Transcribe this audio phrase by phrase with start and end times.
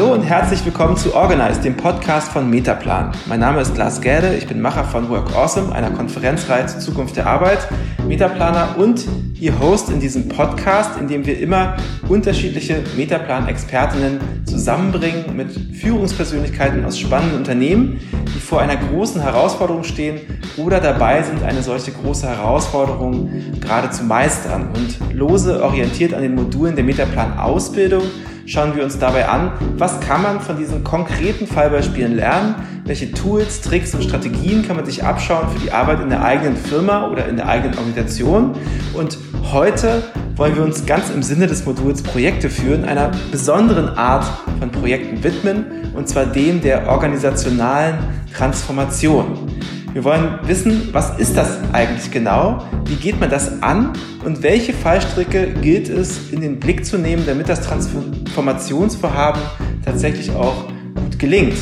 [0.00, 3.12] Hallo und herzlich willkommen zu Organize, dem Podcast von Metaplan.
[3.26, 7.16] Mein Name ist Lars Gerde, ich bin Macher von Work Awesome, einer Konferenzreihe zur Zukunft
[7.16, 7.68] der Arbeit,
[8.08, 9.06] Metaplaner und
[9.38, 11.76] Ihr Host in diesem Podcast, in dem wir immer
[12.08, 18.00] unterschiedliche Metaplan-Expertinnen zusammenbringen mit Führungspersönlichkeiten aus spannenden Unternehmen,
[18.34, 20.18] die vor einer großen Herausforderung stehen
[20.56, 23.30] oder dabei sind, eine solche große Herausforderung
[23.60, 28.04] gerade zu meistern und lose orientiert an den Modulen der Metaplan-Ausbildung
[28.50, 33.60] schauen wir uns dabei an, was kann man von diesen konkreten Fallbeispielen lernen, welche Tools,
[33.60, 37.28] Tricks und Strategien kann man sich abschauen für die Arbeit in der eigenen Firma oder
[37.28, 38.56] in der eigenen Organisation.
[38.92, 39.18] Und
[39.52, 40.02] heute
[40.34, 44.26] wollen wir uns ganz im Sinne des Moduls Projekte führen, einer besonderen Art
[44.58, 47.98] von Projekten widmen, und zwar dem der organisationalen
[48.34, 49.49] Transformation.
[49.92, 52.64] Wir wollen wissen, was ist das eigentlich genau?
[52.84, 53.92] Wie geht man das an?
[54.24, 59.42] Und welche Fallstricke gilt es in den Blick zu nehmen, damit das Transformationsvorhaben
[59.84, 61.56] tatsächlich auch gut gelingt?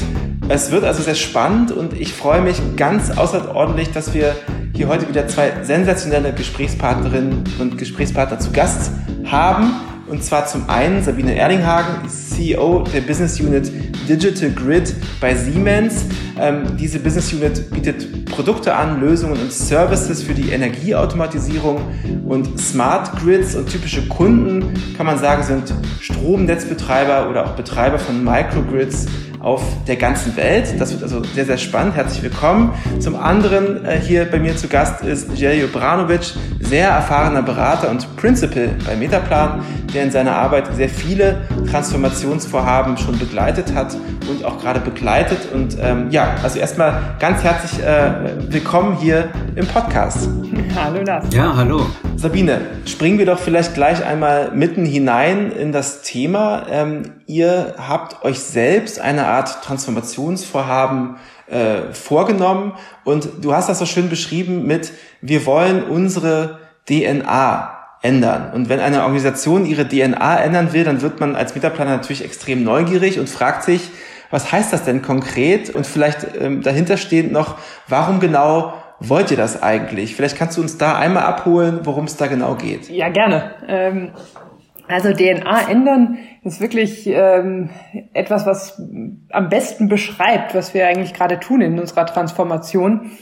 [0.51, 4.37] Es wird also sehr spannend und ich freue mich ganz außerordentlich, dass wir
[4.75, 8.91] hier heute wieder zwei sensationelle Gesprächspartnerinnen und Gesprächspartner zu Gast
[9.25, 9.73] haben.
[10.07, 13.73] Und zwar zum einen Sabine Erlinghagen, CEO der Business Unit
[14.07, 16.05] Digital Grid bei Siemens.
[16.41, 21.81] Ähm, diese Business Unit bietet Produkte an, Lösungen und Services für die Energieautomatisierung
[22.27, 28.23] und Smart Grids und typische Kunden, kann man sagen, sind Stromnetzbetreiber oder auch Betreiber von
[28.23, 29.07] Microgrids
[29.41, 30.75] auf der ganzen Welt.
[30.79, 31.95] Das wird also sehr, sehr spannend.
[31.95, 32.73] Herzlich willkommen.
[32.99, 38.17] Zum anderen äh, hier bei mir zu Gast ist Jeljo Branovic, sehr erfahrener Berater und
[38.17, 39.63] Principal bei Metaplan,
[39.95, 43.97] der in seiner Arbeit sehr viele Transformationsvorhaben schon begleitet hat
[44.29, 45.53] und auch gerade begleitet.
[45.53, 48.13] Und ähm, ja, also erstmal ganz herzlich äh,
[48.51, 50.29] willkommen hier im Podcast.
[50.75, 51.27] Hallo Lars.
[51.33, 51.87] Ja, hallo.
[52.17, 56.67] Sabine, springen wir doch vielleicht gleich einmal mitten hinein in das Thema.
[56.71, 61.17] Ähm, ihr habt euch selbst eine Art Transformationsvorhaben
[61.49, 62.73] äh, vorgenommen
[63.05, 68.53] und du hast das so schön beschrieben mit, wir wollen unsere DNA ändern.
[68.55, 72.63] Und wenn eine Organisation ihre DNA ändern will, dann wird man als Metaplaner natürlich extrem
[72.63, 73.91] neugierig und fragt sich,
[74.31, 75.71] was heißt das denn konkret?
[75.71, 77.57] Und vielleicht ähm, dahinter stehend noch,
[77.89, 80.17] warum genau wollt ihr das eigentlich?
[80.17, 82.89] Vielleicht kannst du uns da einmal abholen, worum es da genau geht.
[82.89, 83.53] Ja, gerne.
[83.67, 84.11] Ähm,
[84.89, 87.71] also DNA ändern ist wirklich ähm,
[88.15, 88.81] etwas, was
[89.31, 93.13] am besten beschreibt, was wir eigentlich gerade tun in unserer Transformation.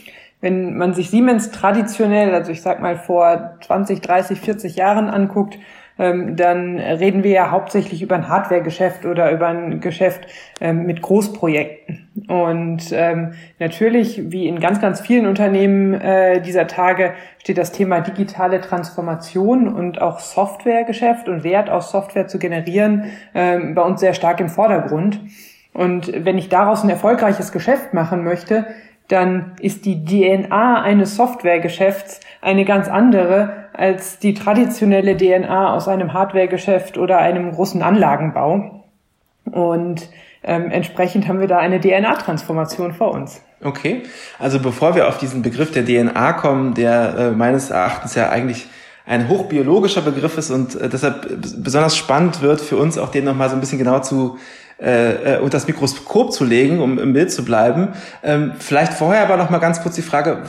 [0.41, 5.59] Wenn man sich Siemens traditionell, also ich sag mal vor 20, 30, 40 Jahren anguckt,
[5.99, 10.27] ähm, dann reden wir ja hauptsächlich über ein Hardware-Geschäft oder über ein Geschäft
[10.61, 12.27] ähm, mit Großprojekten.
[12.29, 18.01] Und ähm, natürlich, wie in ganz, ganz vielen Unternehmen äh, dieser Tage, steht das Thema
[18.01, 24.41] digitale Transformation und auch Softwaregeschäft und Wert aus Software zu generieren bei uns sehr stark
[24.41, 25.21] im Vordergrund.
[25.73, 28.67] Und wenn ich daraus ein erfolgreiches Geschäft machen möchte,
[29.09, 36.13] dann ist die DNA eines Softwaregeschäfts eine ganz andere als die traditionelle DNA aus einem
[36.13, 38.85] Hardwaregeschäft oder einem großen Anlagenbau.
[39.45, 40.09] Und
[40.43, 43.43] ähm, entsprechend haben wir da eine DNA-Transformation vor uns.
[43.63, 44.03] Okay,
[44.39, 48.67] also bevor wir auf diesen Begriff der DNA kommen, der äh, meines Erachtens ja eigentlich
[49.07, 51.29] ein hochbiologischer Begriff ist und äh, deshalb
[51.63, 54.39] besonders spannend wird für uns auch den nochmal so ein bisschen genau zu
[54.79, 57.95] äh, äh, unter das Mikroskop zu legen, um im Bild zu bleiben.
[58.23, 60.43] Ähm, vielleicht vorher aber noch mal ganz kurz die Frage,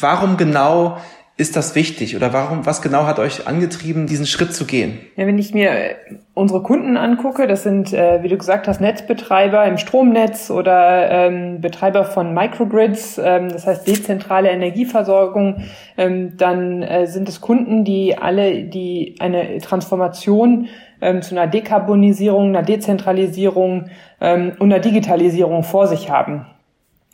[0.00, 0.98] warum genau
[1.38, 4.98] ist das wichtig oder warum, was genau hat euch angetrieben, diesen Schritt zu gehen?
[5.14, 5.94] Ja, wenn ich mir äh,
[6.34, 11.60] unsere Kunden angucke, das sind, äh, wie du gesagt hast, Netzbetreiber im Stromnetz oder ähm,
[11.60, 15.62] Betreiber von Microgrids, ähm, das heißt dezentrale Energieversorgung,
[15.96, 20.66] ähm, dann äh, sind es Kunden, die alle, die eine Transformation
[21.00, 23.86] ähm, zu einer Dekarbonisierung, einer Dezentralisierung
[24.20, 26.46] ähm, und einer Digitalisierung vor sich haben.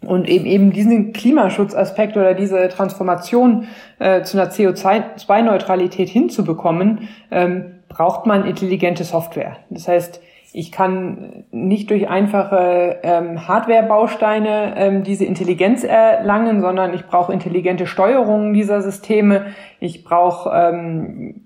[0.07, 3.67] Und eben eben diesen Klimaschutzaspekt oder diese Transformation
[3.99, 9.57] äh, zu einer CO2-Neutralität hinzubekommen, ähm, braucht man intelligente Software.
[9.71, 10.21] Das heißt,
[10.57, 17.87] ich kann nicht durch einfache ähm, Hardware-Bausteine ähm, diese Intelligenz erlangen, sondern ich brauche intelligente
[17.87, 19.47] Steuerungen dieser Systeme.
[19.81, 21.44] Ich brauche ähm,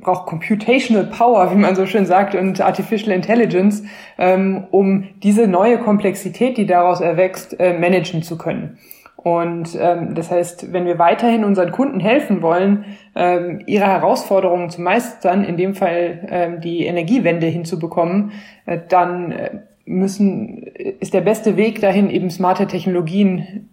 [0.00, 3.82] braucht Computational Power, wie man so schön sagt, und Artificial Intelligence,
[4.18, 8.78] ähm, um diese neue Komplexität, die daraus erwächst, äh, managen zu können.
[9.16, 12.84] Und ähm, das heißt, wenn wir weiterhin unseren Kunden helfen wollen,
[13.14, 18.32] ähm, ihre Herausforderungen zu meistern, in dem Fall ähm, die Energiewende hinzubekommen,
[18.66, 19.50] äh, dann äh,
[19.86, 20.62] müssen
[21.00, 23.70] ist der beste Weg dahin eben smarte Technologien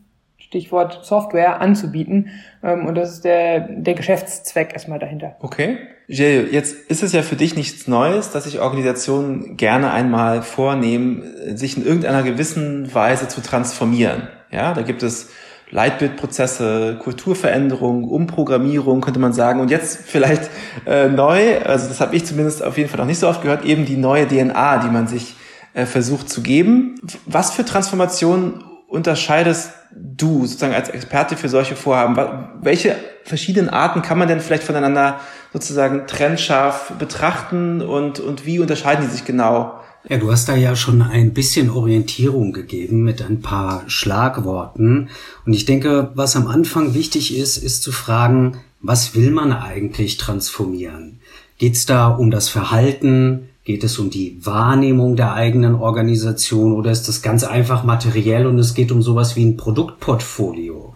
[0.51, 2.29] Stichwort Software, anzubieten.
[2.61, 5.37] Ähm, und das ist der, der Geschäftszweck erstmal dahinter.
[5.39, 5.77] Okay.
[6.09, 11.23] Gilles, jetzt ist es ja für dich nichts Neues, dass sich Organisationen gerne einmal vornehmen,
[11.55, 14.27] sich in irgendeiner gewissen Weise zu transformieren.
[14.51, 15.29] Ja, da gibt es
[15.69, 19.61] Leitbildprozesse, Kulturveränderung, Umprogrammierung, könnte man sagen.
[19.61, 20.49] Und jetzt vielleicht
[20.85, 23.63] äh, neu, also das habe ich zumindest auf jeden Fall noch nicht so oft gehört,
[23.63, 25.35] eben die neue DNA, die man sich
[25.73, 26.99] äh, versucht zu geben.
[27.25, 32.49] Was für Transformationen unterscheidest du sozusagen als Experte für solche Vorhaben?
[32.61, 35.21] Welche verschiedenen Arten kann man denn vielleicht voneinander
[35.53, 39.79] sozusagen trennscharf betrachten und, und wie unterscheiden die sich genau?
[40.09, 45.09] Ja, du hast da ja schon ein bisschen Orientierung gegeben mit ein paar Schlagworten.
[45.45, 50.17] Und ich denke, was am Anfang wichtig ist, ist zu fragen, was will man eigentlich
[50.17, 51.19] transformieren?
[51.59, 53.50] Geht es da um das Verhalten?
[53.63, 58.57] Geht es um die Wahrnehmung der eigenen Organisation oder ist das ganz einfach materiell und
[58.57, 60.93] es geht um sowas wie ein Produktportfolio?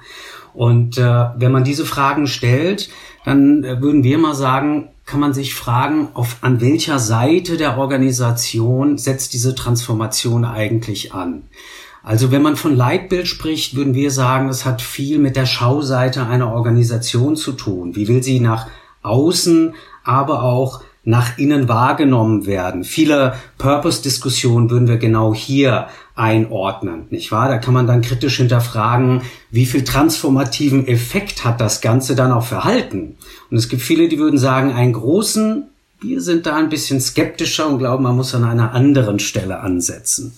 [0.54, 2.90] Und äh, wenn man diese Fragen stellt,
[3.24, 7.78] dann äh, würden wir mal sagen, kann man sich fragen, auf an welcher Seite der
[7.78, 11.44] Organisation setzt diese Transformation eigentlich an?
[12.02, 16.28] Also wenn man von Leitbild spricht, würden wir sagen, es hat viel mit der Schauseite
[16.28, 17.96] einer Organisation zu tun.
[17.96, 18.68] Wie will sie nach
[19.02, 19.74] außen,
[20.04, 22.84] aber auch nach innen wahrgenommen werden.
[22.84, 27.48] Viele Purpose-Diskussionen würden wir genau hier einordnen, nicht wahr?
[27.48, 29.22] Da kann man dann kritisch hinterfragen,
[29.52, 33.18] wie viel transformativen Effekt hat das Ganze dann auch Verhalten?
[33.52, 35.66] Und es gibt viele, die würden sagen, einen großen,
[36.02, 40.34] wir sind da ein bisschen skeptischer und glauben, man muss an einer anderen Stelle ansetzen.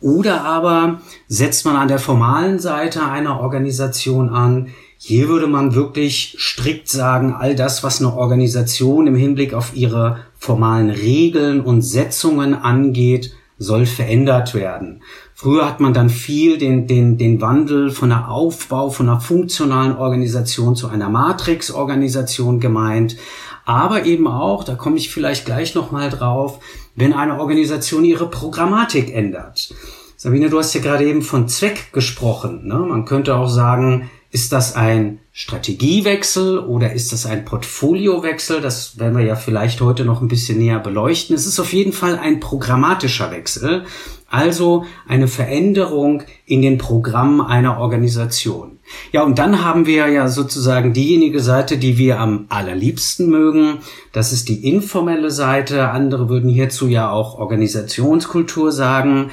[0.00, 4.68] Oder aber setzt man an der formalen Seite einer Organisation an,
[5.04, 10.20] hier würde man wirklich strikt sagen, all das, was eine Organisation im Hinblick auf ihre
[10.38, 15.02] formalen Regeln und Setzungen angeht, soll verändert werden.
[15.34, 19.96] Früher hat man dann viel den, den, den Wandel von der Aufbau von einer funktionalen
[19.96, 23.16] Organisation zu einer Matrix-Organisation gemeint.
[23.64, 26.60] Aber eben auch, da komme ich vielleicht gleich nochmal drauf,
[26.94, 29.74] wenn eine Organisation ihre Programmatik ändert.
[30.16, 32.68] Sabine, du hast ja gerade eben von Zweck gesprochen.
[32.68, 32.76] Ne?
[32.76, 38.62] Man könnte auch sagen, ist das ein Strategiewechsel oder ist das ein Portfoliowechsel?
[38.62, 41.36] Das werden wir ja vielleicht heute noch ein bisschen näher beleuchten.
[41.36, 43.84] Es ist auf jeden Fall ein programmatischer Wechsel,
[44.30, 48.78] also eine Veränderung in den Programmen einer Organisation.
[49.12, 53.80] Ja, und dann haben wir ja sozusagen diejenige Seite, die wir am allerliebsten mögen.
[54.12, 55.90] Das ist die informelle Seite.
[55.90, 59.30] Andere würden hierzu ja auch Organisationskultur sagen.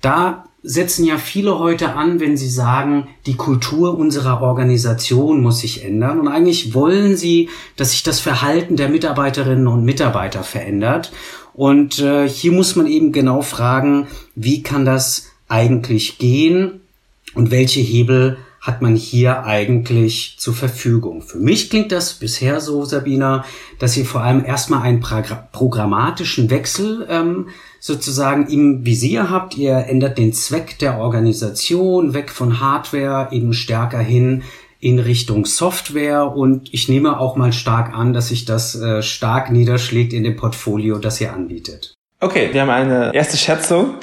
[0.00, 5.84] Da setzen ja viele heute an, wenn sie sagen, die Kultur unserer Organisation muss sich
[5.84, 6.18] ändern.
[6.18, 11.12] Und eigentlich wollen sie, dass sich das Verhalten der Mitarbeiterinnen und Mitarbeiter verändert.
[11.54, 16.80] Und äh, hier muss man eben genau fragen, wie kann das eigentlich gehen
[17.34, 21.22] und welche Hebel hat man hier eigentlich zur Verfügung?
[21.22, 23.44] Für mich klingt das bisher so, Sabina,
[23.78, 25.00] dass ihr vor allem erstmal einen
[25.52, 27.48] programmatischen Wechsel ähm,
[27.78, 29.56] sozusagen im Visier habt.
[29.56, 34.42] Ihr ändert den Zweck der Organisation weg von Hardware eben stärker hin
[34.80, 39.50] in Richtung Software und ich nehme auch mal stark an, dass sich das äh, stark
[39.50, 41.94] niederschlägt in dem Portfolio, das ihr anbietet.
[42.20, 43.94] Okay, wir haben eine erste Schätzung.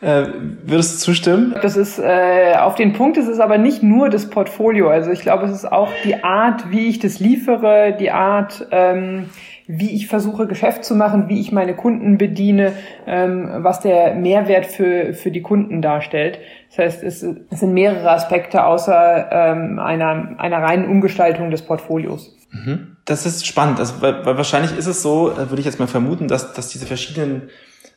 [0.00, 0.26] Äh,
[0.64, 1.54] würdest du zustimmen?
[1.60, 4.88] Das ist äh, auf den Punkt, es ist aber nicht nur das Portfolio.
[4.88, 9.26] Also ich glaube, es ist auch die Art, wie ich das liefere, die Art, ähm,
[9.66, 12.72] wie ich versuche, Geschäft zu machen, wie ich meine Kunden bediene,
[13.06, 16.38] ähm, was der Mehrwert für, für die Kunden darstellt.
[16.70, 22.34] Das heißt, es, es sind mehrere Aspekte außer ähm, einer, einer reinen Umgestaltung des Portfolios.
[22.52, 22.96] Mhm.
[23.04, 23.78] Das ist spannend.
[23.78, 26.68] Also, weil, weil wahrscheinlich ist es so, äh, würde ich jetzt mal vermuten, dass, dass
[26.68, 27.50] diese verschiedenen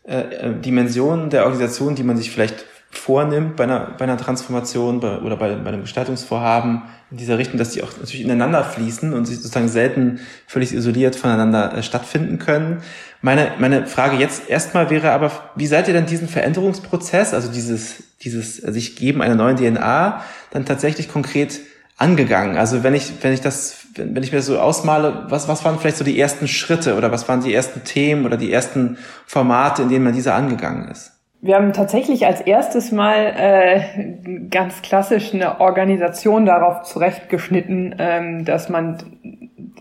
[0.05, 4.99] äh, äh, Dimensionen der Organisation, die man sich vielleicht vornimmt bei einer, bei einer Transformation
[4.99, 9.13] bei, oder bei, bei einem Gestaltungsvorhaben in dieser Richtung, dass die auch natürlich ineinander fließen
[9.13, 12.83] und sich sozusagen selten völlig isoliert voneinander äh, stattfinden können.
[13.21, 18.03] Meine, meine Frage jetzt erstmal wäre aber, wie seid ihr denn diesen Veränderungsprozess, also dieses,
[18.21, 21.61] dieses sich geben einer neuen DNA, dann tatsächlich konkret
[21.97, 22.57] angegangen?
[22.57, 25.79] Also wenn ich, wenn ich das wenn, wenn ich mir so ausmale, was, was waren
[25.79, 29.83] vielleicht so die ersten Schritte oder was waren die ersten Themen oder die ersten Formate,
[29.83, 31.11] in denen man diese angegangen ist?
[31.41, 38.69] Wir haben tatsächlich als erstes mal äh, ganz klassisch eine Organisation darauf zurechtgeschnitten, ähm, dass
[38.69, 38.97] man,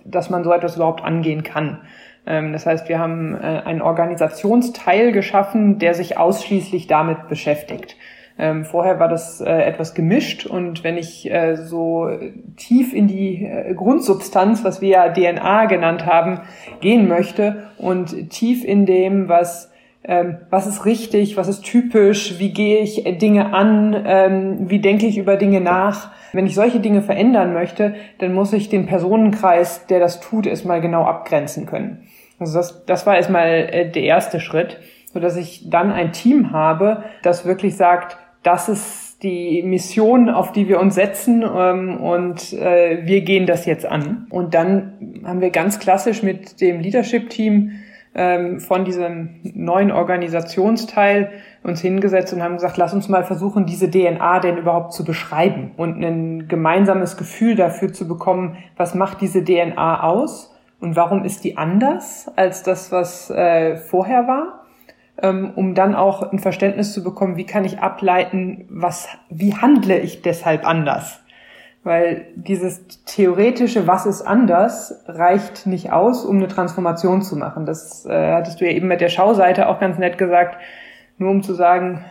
[0.05, 1.83] dass man so etwas überhaupt angehen kann.
[2.27, 7.97] Ähm, das heißt, wir haben äh, einen Organisationsteil geschaffen, der sich ausschließlich damit beschäftigt.
[8.39, 12.09] Ähm, vorher war das äh, etwas gemischt und wenn ich äh, so
[12.57, 16.41] tief in die äh, Grundsubstanz, was wir ja DNA genannt haben,
[16.81, 19.73] gehen möchte und tief in dem, was
[20.05, 25.07] ähm, was ist richtig, was ist typisch, wie gehe ich Dinge an, ähm, wie denke
[25.07, 26.11] ich über Dinge nach.
[26.33, 30.81] Wenn ich solche Dinge verändern möchte, dann muss ich den Personenkreis, der das tut, erstmal
[30.81, 32.09] genau abgrenzen können.
[32.41, 34.81] Also das, das war erstmal äh, der erste Schritt,
[35.13, 40.53] so dass ich dann ein Team habe, das wirklich sagt, das ist die Mission, auf
[40.53, 44.27] die wir uns setzen ähm, und äh, wir gehen das jetzt an.
[44.31, 47.73] Und dann haben wir ganz klassisch mit dem Leadership-Team
[48.15, 51.31] ähm, von diesem neuen Organisationsteil
[51.63, 55.71] uns hingesetzt und haben gesagt, lass uns mal versuchen, diese DNA denn überhaupt zu beschreiben
[55.77, 61.45] und ein gemeinsames Gefühl dafür zu bekommen, was macht diese DNA aus und warum ist
[61.45, 64.62] die anders als das, was äh, vorher war,
[65.21, 70.23] um dann auch ein Verständnis zu bekommen, wie kann ich ableiten, was, wie handle ich
[70.23, 71.21] deshalb anders?
[71.85, 77.67] Weil dieses theoretische, was ist anders, reicht nicht aus, um eine Transformation zu machen.
[77.67, 80.57] Das äh, hattest du ja eben mit der Schauseite auch ganz nett gesagt.
[81.19, 82.05] Nur um zu sagen,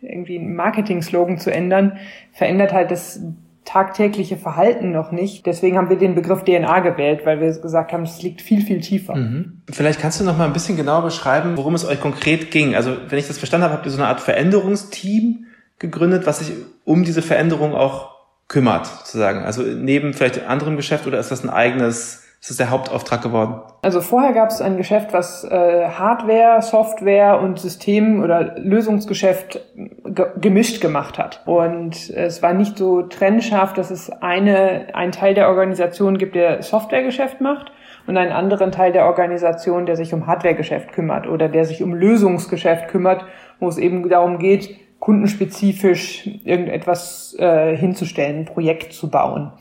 [0.00, 1.98] irgendwie einen Marketing-Slogan zu ändern,
[2.32, 3.20] verändert halt das
[3.64, 5.46] tagtägliche Verhalten noch nicht.
[5.46, 8.80] Deswegen haben wir den Begriff DNA gewählt, weil wir gesagt haben, es liegt viel, viel
[8.80, 9.14] tiefer.
[9.14, 9.62] Mhm.
[9.70, 12.74] Vielleicht kannst du noch mal ein bisschen genauer beschreiben, worum es euch konkret ging.
[12.74, 15.46] Also, wenn ich das verstanden habe, habt ihr so eine Art Veränderungsteam
[15.78, 16.52] gegründet, was sich
[16.84, 18.10] um diese Veränderung auch
[18.50, 19.44] kümmert, sozusagen.
[19.44, 23.60] Also neben vielleicht anderem Geschäft oder ist das ein eigenes ist das der Hauptauftrag geworden?
[23.82, 30.26] Also vorher gab es ein Geschäft, was äh, Hardware, Software und System- oder Lösungsgeschäft ge
[30.40, 31.42] gemischt gemacht hat.
[31.44, 36.62] Und es war nicht so trennscharf, dass es eine, einen Teil der Organisation gibt, der
[36.62, 37.72] Softwaregeschäft macht
[38.06, 41.92] und einen anderen Teil der Organisation, der sich um Hardwaregeschäft kümmert oder der sich um
[41.92, 43.26] Lösungsgeschäft kümmert,
[43.58, 49.52] wo es eben darum geht, kundenspezifisch irgendetwas äh, hinzustellen, ein Projekt zu bauen.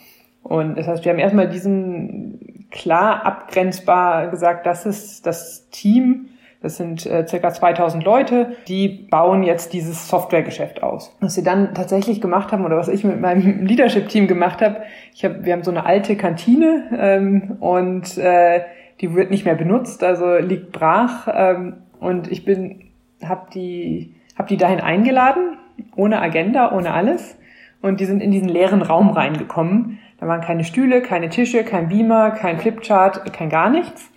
[0.44, 6.30] Und das heißt, wir haben erstmal diesen klar abgrenzbar gesagt, das ist das Team,
[6.62, 11.16] das sind äh, circa 2000 Leute, die bauen jetzt dieses Softwaregeschäft aus.
[11.22, 14.82] Was wir dann tatsächlich gemacht haben oder was ich mit meinem Leadership-Team gemacht habe,
[15.14, 18.62] ich hab, wir haben so eine alte Kantine ähm, und äh,
[19.00, 22.90] die wird nicht mehr benutzt, also liegt brach ähm, und ich bin,
[23.24, 25.58] habe die, hab die dahin eingeladen,
[25.96, 27.38] ohne Agenda, ohne alles
[27.82, 31.88] und die sind in diesen leeren Raum reingekommen da waren keine Stühle, keine Tische, kein
[31.90, 34.12] Beamer, kein Flipchart, kein gar nichts.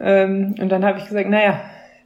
[0.00, 1.60] Ähm, und dann habe ich gesagt, naja,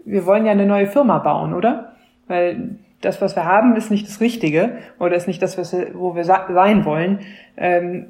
[0.04, 1.92] wir wollen ja eine neue Firma bauen, oder?
[2.28, 5.57] Weil das, was wir haben, ist nicht das Richtige oder ist nicht das,
[5.95, 7.21] wo wir sein wollen.
[7.57, 8.07] Ähm,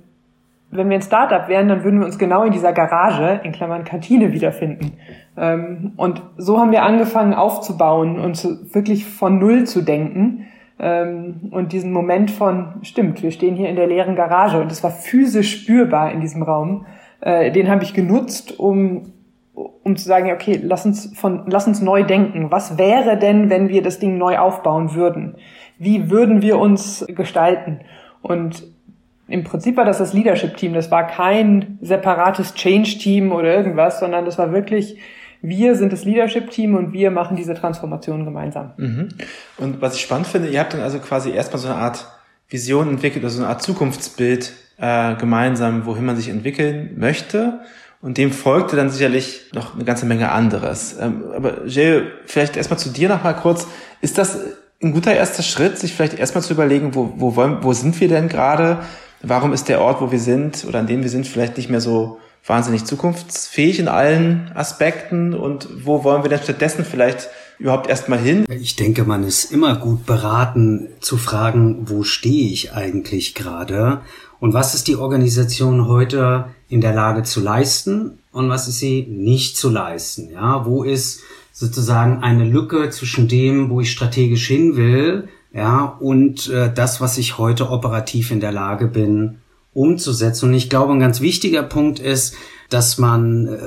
[0.73, 3.85] wenn wir ein Startup wären, dann würden wir uns genau in dieser Garage, in Klammern
[3.85, 4.93] Kantine, wiederfinden.
[5.37, 8.43] Ähm, und so haben wir angefangen aufzubauen und
[8.75, 10.47] wirklich von Null zu denken
[10.81, 14.91] und diesen Moment von, stimmt, wir stehen hier in der leeren Garage und es war
[14.91, 16.87] physisch spürbar in diesem Raum,
[17.21, 19.13] äh, den habe ich genutzt, um
[19.83, 22.51] um zu sagen, okay, lass uns von, lass uns neu denken.
[22.51, 25.35] Was wäre denn, wenn wir das Ding neu aufbauen würden?
[25.79, 27.81] Wie würden wir uns gestalten?
[28.23, 28.65] Und
[29.29, 30.75] im Prinzip war das das Leadership-Team.
[30.75, 34.99] Das war kein separates Change-Team oder irgendwas, sondern das war wirklich
[35.43, 38.73] wir sind das Leadership-Team und wir machen diese Transformation gemeinsam.
[38.77, 39.09] Mhm.
[39.57, 42.07] Und was ich spannend finde, ihr habt dann also quasi erstmal so eine Art
[42.49, 47.61] Vision entwickelt, also so eine Art Zukunftsbild äh, gemeinsam, wohin man sich entwickeln möchte.
[48.03, 50.97] Und dem folgte dann sicherlich noch eine ganze Menge anderes.
[50.99, 53.67] Ähm, aber Jill, vielleicht erstmal zu dir nochmal kurz.
[54.01, 54.39] Ist das
[54.83, 58.09] ein guter erster Schritt, sich vielleicht erstmal zu überlegen, wo, wo, wollen, wo sind wir
[58.09, 58.79] denn gerade?
[59.23, 61.83] Warum ist der Ort, wo wir sind oder an dem wir sind, vielleicht nicht mehr
[61.83, 67.29] so wahnsinnig zukunftsfähig in allen Aspekten und wo wollen wir denn stattdessen vielleicht
[67.59, 68.47] überhaupt erstmal hin?
[68.49, 74.01] Ich denke, man ist immer gut beraten zu fragen, wo stehe ich eigentlich gerade
[74.41, 79.03] und was ist die Organisation heute in der Lage zu leisten und was ist sie
[79.03, 80.31] nicht zu leisten?
[80.31, 81.21] Ja, wo ist
[81.53, 87.19] sozusagen eine Lücke zwischen dem, wo ich strategisch hin will, ja, und äh, das, was
[87.19, 89.39] ich heute operativ in der Lage bin
[89.73, 90.47] umzusetzen.
[90.47, 92.35] Und ich glaube, ein ganz wichtiger Punkt ist,
[92.69, 93.59] dass man äh,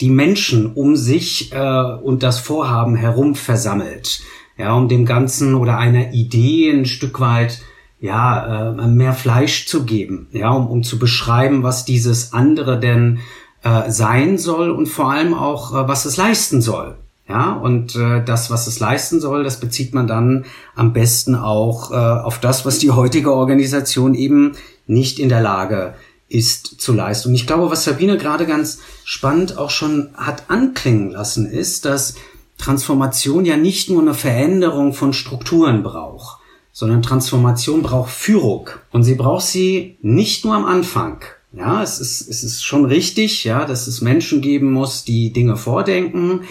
[0.00, 4.20] die Menschen um sich äh, und das Vorhaben herum versammelt.
[4.56, 7.60] Ja, um dem Ganzen oder einer Idee ein Stück weit
[8.00, 13.20] ja, äh, mehr Fleisch zu geben, ja, um, um zu beschreiben, was dieses andere denn
[13.62, 16.96] äh, sein soll und vor allem auch, äh, was es leisten soll.
[17.28, 21.90] Ja, und äh, das, was es leisten soll, das bezieht man dann am besten auch
[21.90, 24.52] äh, auf das, was die heutige Organisation eben
[24.88, 25.94] nicht in der Lage
[26.28, 27.28] ist zu leisten.
[27.28, 32.14] Und ich glaube, was Sabine gerade ganz spannend auch schon hat anklingen lassen, ist, dass
[32.58, 36.40] Transformation ja nicht nur eine Veränderung von Strukturen braucht,
[36.72, 38.68] sondern Transformation braucht Führung.
[38.90, 41.22] Und sie braucht sie nicht nur am Anfang.
[41.52, 45.56] Ja, es ist, es ist schon richtig, ja, dass es Menschen geben muss, die Dinge
[45.56, 46.42] vordenken.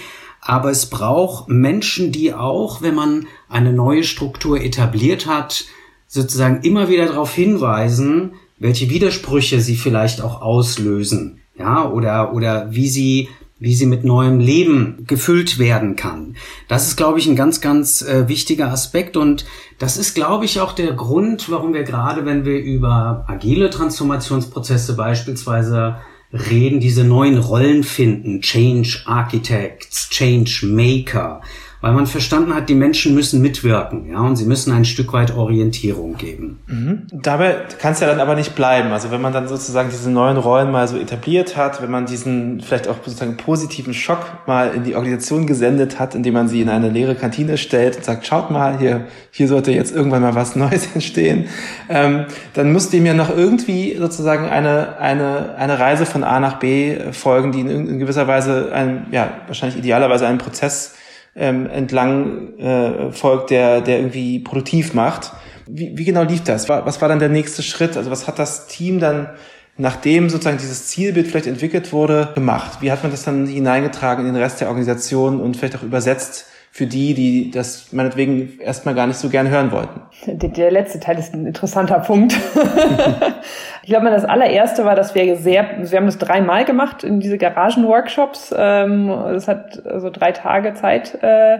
[0.41, 5.65] Aber es braucht Menschen, die auch, wenn man eine neue Struktur etabliert hat,
[6.07, 12.87] sozusagen immer wieder darauf hinweisen, welche Widersprüche sie vielleicht auch auslösen, ja, oder, oder wie
[12.87, 16.35] sie wie sie mit neuem Leben gefüllt werden kann.
[16.67, 19.45] Das ist, glaube ich, ein ganz, ganz äh, wichtiger Aspekt und
[19.79, 24.95] das ist, glaube ich, auch der Grund, warum wir gerade, wenn wir über agile Transformationsprozesse
[24.95, 25.97] beispielsweise
[26.31, 31.41] reden, diese neuen Rollen finden, Change Architects, Change Maker,
[31.87, 35.33] weil man verstanden hat, die Menschen müssen mitwirken, ja, und sie müssen ein Stück weit
[35.33, 36.59] Orientierung geben.
[36.67, 37.03] Mhm.
[37.13, 38.91] Dabei kann es ja dann aber nicht bleiben.
[38.91, 42.59] Also wenn man dann sozusagen diese neuen Rollen mal so etabliert hat, wenn man diesen
[42.59, 46.67] vielleicht auch sozusagen positiven Schock mal in die Organisation gesendet hat, indem man sie in
[46.67, 50.55] eine leere Kantine stellt und sagt, schaut mal, hier, hier sollte jetzt irgendwann mal was
[50.57, 51.45] Neues entstehen,
[51.87, 56.59] ähm, dann muss dem ja noch irgendwie sozusagen eine, eine, eine Reise von A nach
[56.59, 60.95] B folgen, die in, in gewisser Weise ein, ja, wahrscheinlich idealerweise einen Prozess
[61.37, 65.31] ähm, entlang äh, folgt, der, der irgendwie produktiv macht.
[65.67, 66.67] Wie, wie genau lief das?
[66.67, 67.95] Was war dann der nächste Schritt?
[67.95, 69.29] Also was hat das Team dann,
[69.77, 72.79] nachdem sozusagen dieses Zielbild vielleicht entwickelt wurde, gemacht?
[72.81, 76.47] Wie hat man das dann hineingetragen in den Rest der Organisation und vielleicht auch übersetzt
[76.77, 79.99] für die, die das meinetwegen erstmal gar nicht so gern hören wollten.
[80.27, 82.33] Der, der letzte Teil ist ein interessanter Punkt.
[83.81, 87.39] ich glaube, das allererste war, dass wir sehr, wir haben das dreimal gemacht in diese
[87.39, 88.53] Garagenworkshops.
[88.55, 91.57] Ähm, das hat also drei Tage Zeit äh,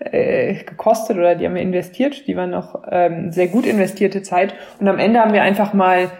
[0.00, 2.26] äh, gekostet oder die haben wir investiert.
[2.26, 4.52] Die waren noch ähm, sehr gut investierte Zeit.
[4.80, 6.10] Und am Ende haben wir einfach mal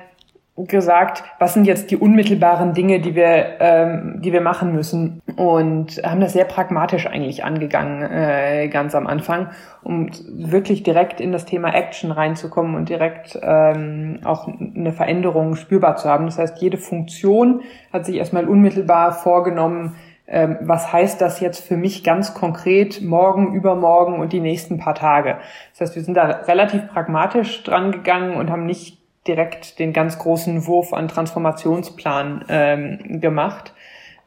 [0.65, 6.01] gesagt, was sind jetzt die unmittelbaren Dinge, die wir, ähm, die wir machen müssen und
[6.03, 9.51] haben das sehr pragmatisch eigentlich angegangen äh, ganz am Anfang,
[9.83, 15.97] um wirklich direkt in das Thema Action reinzukommen und direkt ähm, auch eine Veränderung spürbar
[15.97, 16.25] zu haben.
[16.25, 17.61] Das heißt, jede Funktion
[17.93, 19.97] hat sich erstmal unmittelbar vorgenommen,
[20.27, 24.95] ähm, was heißt das jetzt für mich ganz konkret morgen, übermorgen und die nächsten paar
[24.95, 25.37] Tage.
[25.73, 30.19] Das heißt, wir sind da relativ pragmatisch dran gegangen und haben nicht direkt den ganz
[30.19, 33.75] großen Wurf an Transformationsplan ähm, gemacht,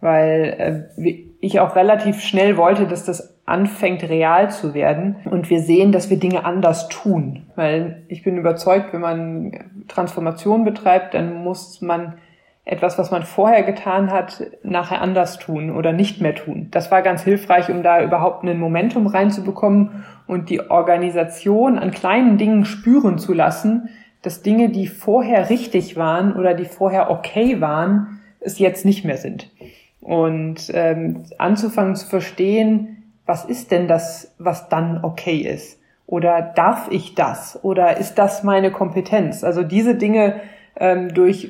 [0.02, 5.62] weil äh, ich auch relativ schnell wollte, dass das anfängt real zu werden und wir
[5.62, 11.44] sehen, dass wir Dinge anders tun, weil ich bin überzeugt, wenn man Transformation betreibt, dann
[11.44, 12.20] muss man
[12.70, 16.68] etwas, was man vorher getan hat, nachher anders tun oder nicht mehr tun.
[16.70, 22.38] Das war ganz hilfreich, um da überhaupt ein Momentum reinzubekommen und die Organisation an kleinen
[22.38, 23.90] Dingen spüren zu lassen,
[24.22, 29.18] dass Dinge, die vorher richtig waren oder die vorher okay waren, es jetzt nicht mehr
[29.18, 29.50] sind.
[30.02, 35.80] Und ähm, anzufangen zu verstehen, was ist denn das, was dann okay ist?
[36.06, 37.60] Oder darf ich das?
[37.64, 39.44] Oder ist das meine Kompetenz?
[39.44, 40.42] Also diese Dinge
[40.76, 41.50] ähm, durch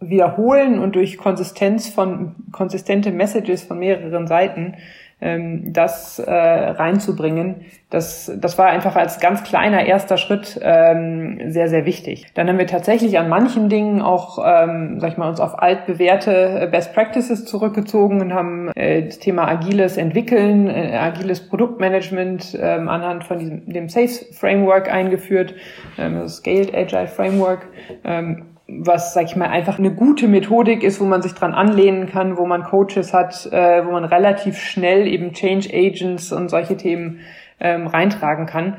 [0.00, 4.74] Wiederholen und durch Konsistenz von konsistente Messages von mehreren Seiten
[5.20, 11.68] ähm, das äh, reinzubringen, das, das war einfach als ganz kleiner erster Schritt ähm, sehr,
[11.68, 12.26] sehr wichtig.
[12.34, 16.68] Dann haben wir tatsächlich an manchen Dingen auch, ähm, sag ich mal, uns auf altbewährte
[16.70, 23.24] Best Practices zurückgezogen und haben äh, das Thema agiles Entwickeln, äh, agiles Produktmanagement ähm, anhand
[23.24, 25.54] von diesem, dem SAFe Framework eingeführt,
[25.98, 27.66] ähm, das Scaled Agile Framework.
[28.04, 32.06] Ähm, was, sag ich mal, einfach eine gute Methodik ist, wo man sich dran anlehnen
[32.06, 36.76] kann, wo man Coaches hat, äh, wo man relativ schnell eben Change Agents und solche
[36.76, 37.20] Themen
[37.58, 38.76] ähm, reintragen kann.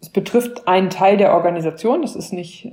[0.00, 2.70] Es betrifft einen Teil der Organisation, das ist nicht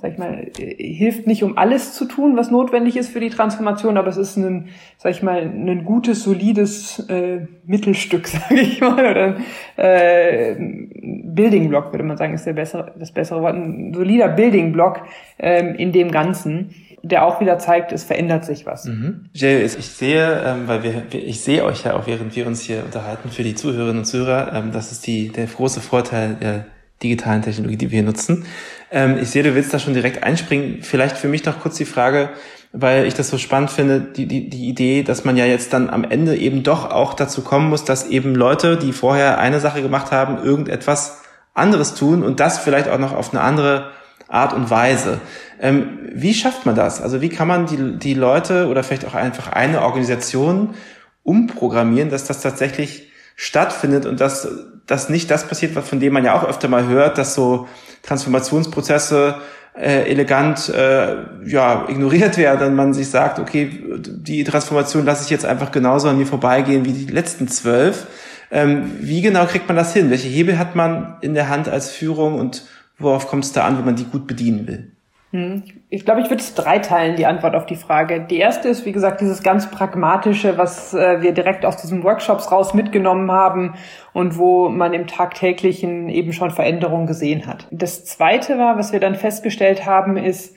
[0.00, 3.96] sag ich mal, hilft nicht, um alles zu tun, was notwendig ist für die Transformation,
[3.96, 8.92] aber es ist ein, sag ich mal, ein gutes, solides äh, Mittelstück, sage ich mal,
[8.92, 9.36] oder
[9.76, 14.72] äh, Building Block, würde man sagen, ist der bessere, das bessere Wort, ein solider Building
[14.72, 15.02] Block
[15.38, 18.84] ähm, in dem Ganzen, der auch wieder zeigt, es verändert sich was.
[18.84, 19.26] Mhm.
[19.32, 22.84] Jay, ich sehe, ähm, weil wir, ich sehe euch ja auch, während wir uns hier
[22.84, 26.66] unterhalten, für die Zuhörerinnen und Zuhörer, ähm, das ist die, der große Vorteil der
[27.02, 28.46] digitalen Technologie, die wir hier nutzen.
[28.90, 30.82] Ähm, ich sehe, du willst da schon direkt einspringen.
[30.82, 32.30] Vielleicht für mich noch kurz die Frage,
[32.72, 35.90] weil ich das so spannend finde, die, die, die Idee, dass man ja jetzt dann
[35.90, 39.82] am Ende eben doch auch dazu kommen muss, dass eben Leute, die vorher eine Sache
[39.82, 41.22] gemacht haben, irgendetwas
[41.54, 43.90] anderes tun und das vielleicht auch noch auf eine andere
[44.28, 45.20] Art und Weise.
[45.60, 47.00] Ähm, wie schafft man das?
[47.00, 50.74] Also wie kann man die, die Leute oder vielleicht auch einfach eine Organisation
[51.22, 54.48] umprogrammieren, dass das tatsächlich stattfindet und dass
[54.86, 57.66] das nicht das passiert, was von dem man ja auch öfter mal hört, dass so
[58.02, 59.36] Transformationsprozesse
[59.76, 65.44] äh, elegant äh, ja ignoriert werden man sich sagt, okay, die Transformation lasse ich jetzt
[65.44, 68.06] einfach genauso an mir vorbeigehen wie die letzten zwölf.
[68.50, 70.10] Ähm, wie genau kriegt man das hin?
[70.10, 72.64] Welche Hebel hat man in der Hand als Führung und
[72.96, 74.95] worauf kommt es da an, wenn man die gut bedienen will?
[75.36, 75.62] Hm.
[75.90, 78.20] Ich glaube, ich würde es dreiteilen, die Antwort auf die Frage.
[78.20, 82.50] Die erste ist, wie gesagt, dieses ganz pragmatische, was äh, wir direkt aus diesen Workshops
[82.50, 83.74] raus mitgenommen haben
[84.14, 87.68] und wo man im tagtäglichen eben schon Veränderungen gesehen hat.
[87.70, 90.56] Das zweite war, was wir dann festgestellt haben, ist,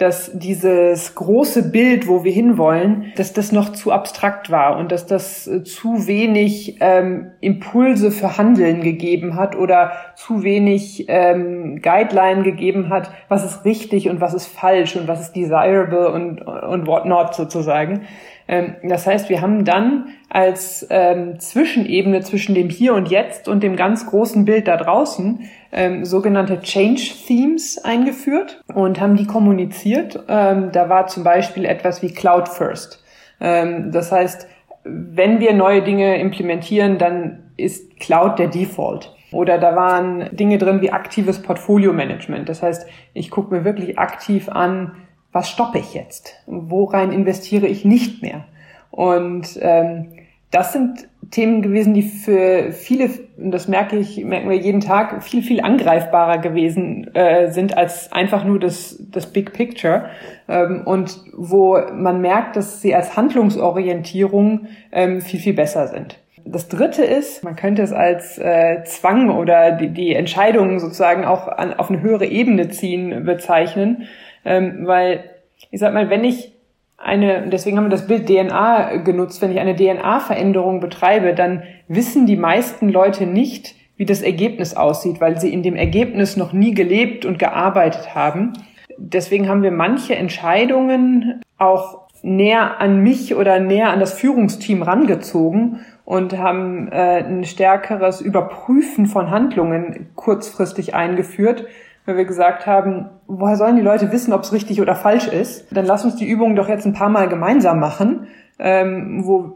[0.00, 5.04] dass dieses große Bild, wo wir hinwollen, dass das noch zu abstrakt war und dass
[5.06, 12.44] das äh, zu wenig ähm, Impulse für Handeln gegeben hat oder zu wenig ähm, Guideline
[12.44, 16.86] gegeben hat, was ist richtig und was ist falsch und was ist desirable und, und
[16.86, 18.06] what not sozusagen.
[18.50, 23.62] Ähm, das heißt, wir haben dann als ähm, Zwischenebene zwischen dem Hier und Jetzt und
[23.62, 30.18] dem ganz großen Bild da draußen ähm, sogenannte Change Themes eingeführt und haben die kommuniziert.
[30.28, 33.04] Ähm, da war zum Beispiel etwas wie Cloud First.
[33.40, 34.48] Ähm, das heißt,
[34.82, 39.14] wenn wir neue Dinge implementieren, dann ist Cloud der Default.
[39.30, 42.48] Oder da waren Dinge drin wie aktives Portfolio Management.
[42.48, 44.96] Das heißt, ich gucke mir wirklich aktiv an,
[45.32, 46.34] was stoppe ich jetzt?
[46.46, 48.44] Worein investiere ich nicht mehr?
[48.90, 50.08] Und ähm,
[50.50, 55.22] das sind Themen gewesen, die für viele, und das merke ich, merken wir jeden Tag,
[55.22, 60.06] viel, viel angreifbarer gewesen äh, sind als einfach nur das, das Big Picture.
[60.48, 66.18] Ähm, und wo man merkt, dass sie als Handlungsorientierung ähm, viel, viel besser sind.
[66.44, 71.46] Das dritte ist, man könnte es als äh, Zwang oder die, die Entscheidungen sozusagen auch
[71.46, 74.08] an, auf eine höhere Ebene ziehen bezeichnen.
[74.44, 75.24] Ähm, weil,
[75.70, 76.52] ich sag mal, wenn ich
[76.96, 82.26] eine, deswegen haben wir das Bild DNA genutzt, wenn ich eine DNA-Veränderung betreibe, dann wissen
[82.26, 86.74] die meisten Leute nicht, wie das Ergebnis aussieht, weil sie in dem Ergebnis noch nie
[86.74, 88.52] gelebt und gearbeitet haben.
[88.96, 95.80] Deswegen haben wir manche Entscheidungen auch näher an mich oder näher an das Führungsteam rangezogen
[96.04, 101.66] und haben äh, ein stärkeres Überprüfen von Handlungen kurzfristig eingeführt,
[102.06, 105.66] weil wir gesagt haben, woher sollen die Leute wissen, ob es richtig oder falsch ist?
[105.70, 108.26] Dann lass uns die Übung doch jetzt ein paar Mal gemeinsam machen,
[108.58, 109.54] ähm, wo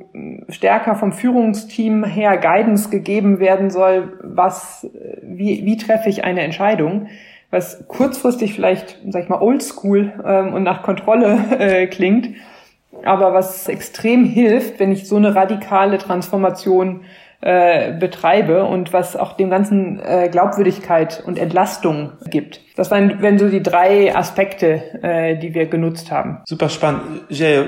[0.49, 4.89] stärker vom Führungsteam her Guidance gegeben werden soll, was,
[5.23, 7.09] wie, wie treffe ich eine Entscheidung?
[7.51, 12.31] Was kurzfristig vielleicht, sag ich mal, oldschool ähm, und nach Kontrolle äh, klingt,
[13.05, 17.03] aber was extrem hilft, wenn ich so eine radikale Transformation
[17.45, 22.63] äh, betreibe und was auch dem Ganzen äh, Glaubwürdigkeit und Entlastung gibt.
[22.75, 26.39] Das waren, wenn so die drei Aspekte, äh, die wir genutzt haben.
[26.47, 27.03] Super spannend.
[27.29, 27.65] Jay,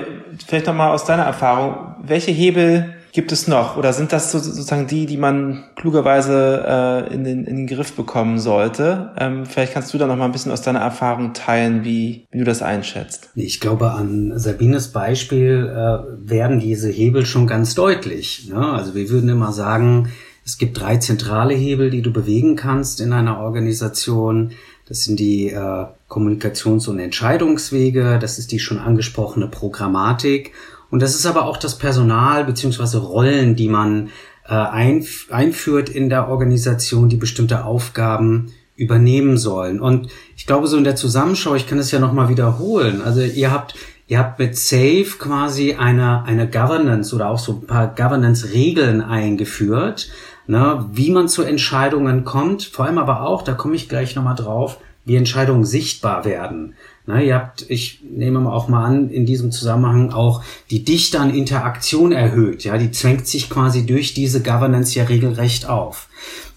[0.47, 3.77] vielleicht nochmal aus deiner Erfahrung, welche Hebel gibt es noch?
[3.77, 8.39] Oder sind das sozusagen die, die man klugerweise äh, in, den, in den Griff bekommen
[8.39, 9.11] sollte?
[9.17, 12.39] Ähm, vielleicht kannst du da noch mal ein bisschen aus deiner Erfahrung teilen, wie, wie
[12.39, 13.29] du das einschätzt.
[13.35, 18.49] Ich glaube, an Sabines Beispiel äh, werden diese Hebel schon ganz deutlich.
[18.49, 18.59] Ne?
[18.59, 20.09] Also wir würden immer sagen,
[20.45, 24.51] es gibt drei zentrale Hebel, die du bewegen kannst in einer Organisation.
[24.87, 30.53] Das sind die äh, Kommunikations- und Entscheidungswege, das ist die schon angesprochene Programmatik
[30.89, 34.09] und das ist aber auch das Personal beziehungsweise Rollen, die man
[34.47, 39.81] äh, einf einführt in der Organisation, die bestimmte Aufgaben übernehmen sollen.
[39.81, 43.01] Und ich glaube, so in der Zusammenschau, ich kann es ja nochmal wiederholen.
[43.01, 43.75] Also ihr habt,
[44.07, 50.09] ihr habt mit Safe quasi eine, eine Governance oder auch so ein paar Governance-Regeln eingeführt,
[50.45, 52.63] ne, wie man zu Entscheidungen kommt.
[52.63, 56.75] Vor allem aber auch, da komme ich gleich nochmal drauf, wie Entscheidungen sichtbar werden.
[57.05, 61.33] Na, ihr habt, ich nehme auch mal an, in diesem Zusammenhang auch die Dichte an
[61.33, 62.65] Interaktion erhöht.
[62.65, 66.09] Ja, die zwängt sich quasi durch diese Governance ja regelrecht auf.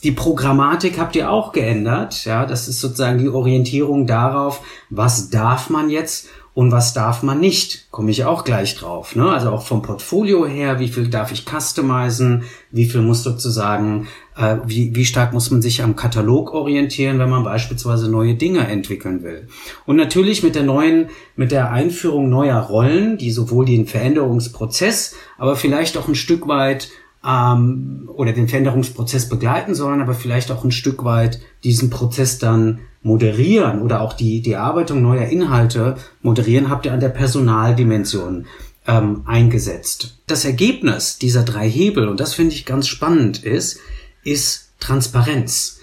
[0.02, 2.24] Die Programmatik habt ihr auch geändert.
[2.24, 7.38] Ja, das ist sozusagen die Orientierung darauf, was darf man jetzt und was darf man
[7.38, 9.14] nicht, komme ich auch gleich drauf.
[9.14, 9.30] Ne?
[9.30, 14.56] Also auch vom Portfolio her, wie viel darf ich customizen, wie viel muss sozusagen, äh,
[14.66, 19.22] wie, wie stark muss man sich am Katalog orientieren, wenn man beispielsweise neue Dinge entwickeln
[19.22, 19.46] will.
[19.86, 25.54] Und natürlich mit der neuen, mit der Einführung neuer Rollen, die sowohl den Veränderungsprozess, aber
[25.54, 26.88] vielleicht auch ein Stück weit
[27.24, 32.80] ähm, oder den Veränderungsprozess begleiten sollen, aber vielleicht auch ein Stück weit diesen Prozess dann
[33.02, 38.46] moderieren oder auch die, die Erarbeitung neuer Inhalte moderieren, habt ihr an der Personaldimension
[38.86, 40.18] ähm, eingesetzt.
[40.26, 43.80] Das Ergebnis dieser drei Hebel, und das finde ich ganz spannend, ist,
[44.22, 45.80] ist Transparenz.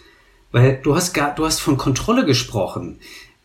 [0.52, 3.00] Weil du hast gar, du hast von Kontrolle gesprochen.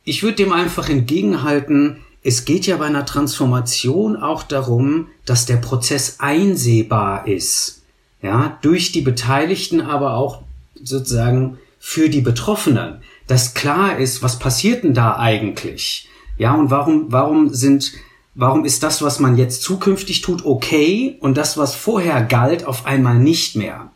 [0.04, 5.56] Ich würde dem einfach entgegenhalten, es geht ja bei einer Transformation auch darum, dass der
[5.56, 7.82] Prozess einsehbar ist
[8.22, 10.42] ja, durch die Beteiligten, aber auch
[10.80, 16.10] sozusagen für die Betroffenen, dass klar ist, was passiert denn da eigentlich?
[16.36, 17.92] Ja, und warum, warum sind,
[18.34, 22.84] warum ist das, was man jetzt zukünftig tut, okay und das, was vorher galt, auf
[22.84, 23.90] einmal nicht mehr?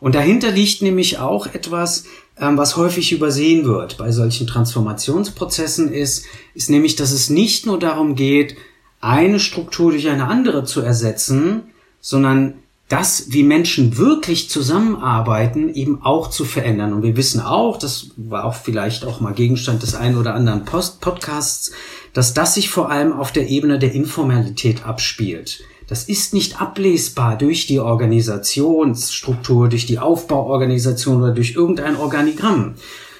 [0.00, 2.06] Und dahinter liegt nämlich auch etwas,
[2.36, 7.78] ähm, was häufig übersehen wird bei solchen Transformationsprozessen ist, ist nämlich, dass es nicht nur
[7.78, 8.56] darum geht,
[9.00, 12.54] eine Struktur durch eine andere zu ersetzen, sondern
[12.94, 16.92] das, wie Menschen wirklich zusammenarbeiten, eben auch zu verändern.
[16.92, 20.64] Und wir wissen auch, das war auch vielleicht auch mal Gegenstand des einen oder anderen
[20.64, 21.72] Post Podcasts,
[22.12, 25.64] dass das sich vor allem auf der Ebene der Informalität abspielt.
[25.88, 32.74] Das ist nicht ablesbar durch die Organisationsstruktur, durch die Aufbauorganisation oder durch irgendein Organigramm,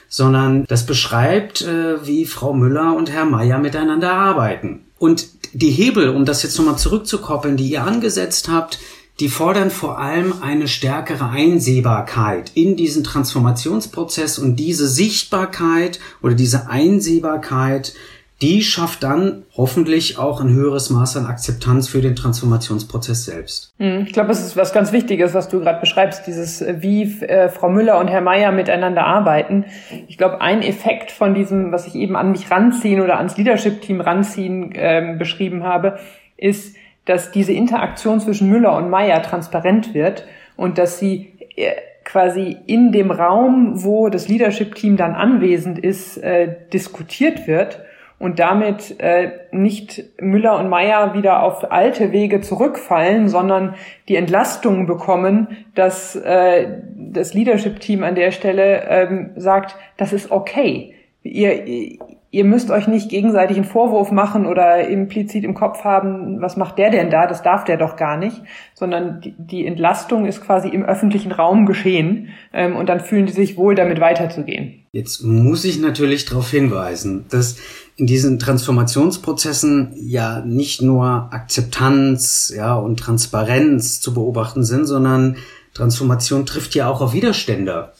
[0.09, 4.85] sondern das beschreibt, äh, wie Frau Müller und Herr Meier miteinander arbeiten.
[5.01, 8.79] Und die Hebel, um das jetzt nochmal zurückzukoppeln, die ihr angesetzt habt,
[9.21, 16.69] die fordern vor allem eine stärkere Einsehbarkeit in diesen Transformationsprozess und diese Sichtbarkeit oder diese
[16.69, 17.95] Einsehbarkeit,
[18.43, 23.73] die schafft dann hoffentlich auch ein höheres Maß an Akzeptanz für den Transformationsprozess selbst.
[23.79, 27.05] Hm, ich glaube, es ist was ganz Wichtiges, was du gerade beschreibst, dieses äh, wie
[27.23, 29.65] äh, Frau Müller und Herr Meier miteinander arbeiten.
[30.09, 34.01] Ich glaube, ein Effekt von diesem, was ich eben an mich ranziehen oder ans Leadership-Team
[34.01, 36.01] ranziehen äh, beschrieben habe,
[36.37, 41.73] ist, dass diese Interaktion zwischen Müller und Meyer transparent wird und dass sie äh,
[42.05, 47.81] quasi in dem Raum, wo das Leadership-Team dann anwesend ist, äh, diskutiert wird
[48.19, 53.75] und damit äh, nicht Müller und Meyer wieder auf alte Wege zurückfallen, sondern
[54.09, 60.95] die Entlastung bekommen, dass äh, das Leadership-Team an der Stelle ähm, sagt, das ist okay.
[61.23, 61.99] Ihr,
[62.35, 66.79] ihr müsst euch nicht gegenseitig einen Vorwurf machen oder implizit im Kopf haben, was macht
[66.79, 67.29] der denn da?
[67.29, 68.43] Das darf der doch gar nicht,
[68.75, 73.57] sondern die, Entlastung ist quasi im öffentlichen Raum geschehen ähm, und dann fühlen die sich
[73.57, 74.85] wohl, damit weiterzugehen.
[74.91, 77.57] Jetzt muss ich natürlich darauf hinweisen, dass
[77.97, 85.37] in diesen Transformationsprozessen ja nicht nur Akzeptanz ja, und Transparenz zu beobachten sind, sondern
[85.73, 87.93] Transformation trifft ja auch auf Widerstände.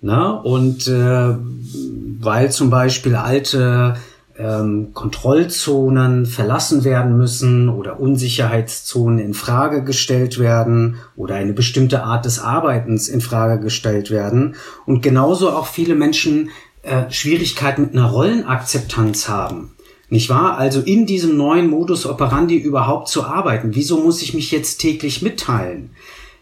[0.00, 0.30] Na?
[0.30, 1.34] Und äh,
[2.20, 3.96] weil zum Beispiel alte
[4.38, 12.24] ähm, Kontrollzonen verlassen werden müssen oder Unsicherheitszonen in Frage gestellt werden oder eine bestimmte Art
[12.24, 14.54] des Arbeitens in Frage gestellt werden
[14.86, 16.50] und genauso auch viele Menschen
[16.82, 19.72] äh, Schwierigkeiten mit einer Rollenakzeptanz haben.
[20.10, 20.56] Nicht wahr?
[20.56, 23.74] Also in diesem neuen Modus operandi überhaupt zu arbeiten.
[23.74, 25.90] Wieso muss ich mich jetzt täglich mitteilen?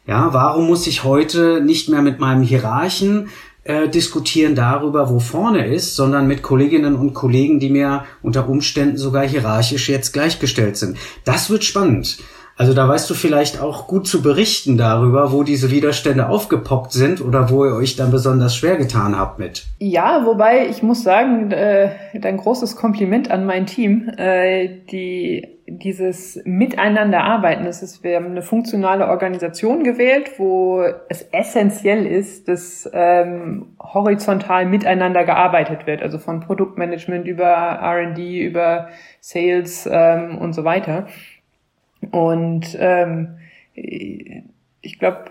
[0.07, 3.29] Ja, warum muss ich heute nicht mehr mit meinem Hierarchen
[3.67, 8.97] äh, diskutieren darüber, wo vorne ist, sondern mit Kolleginnen und Kollegen, die mir unter Umständen
[8.97, 10.97] sogar hierarchisch jetzt gleichgestellt sind.
[11.25, 12.19] Das wird spannend.
[12.59, 17.21] Also da weißt du vielleicht auch gut zu berichten darüber, wo diese Widerstände aufgepoppt sind
[17.21, 19.67] oder wo ihr euch dann besonders schwer getan habt mit.
[19.79, 21.91] Ja, wobei ich muss sagen, äh,
[22.23, 24.09] ein großes Kompliment an mein Team.
[24.17, 32.07] Äh, die dieses Miteinanderarbeiten, das ist, wir haben eine funktionale Organisation gewählt, wo es essentiell
[32.07, 38.89] ist, dass ähm, horizontal miteinander gearbeitet wird, also von Produktmanagement über R&D, über
[39.21, 41.07] Sales ähm, und so weiter.
[42.13, 43.39] Und ähm,
[43.75, 45.25] ich glaube,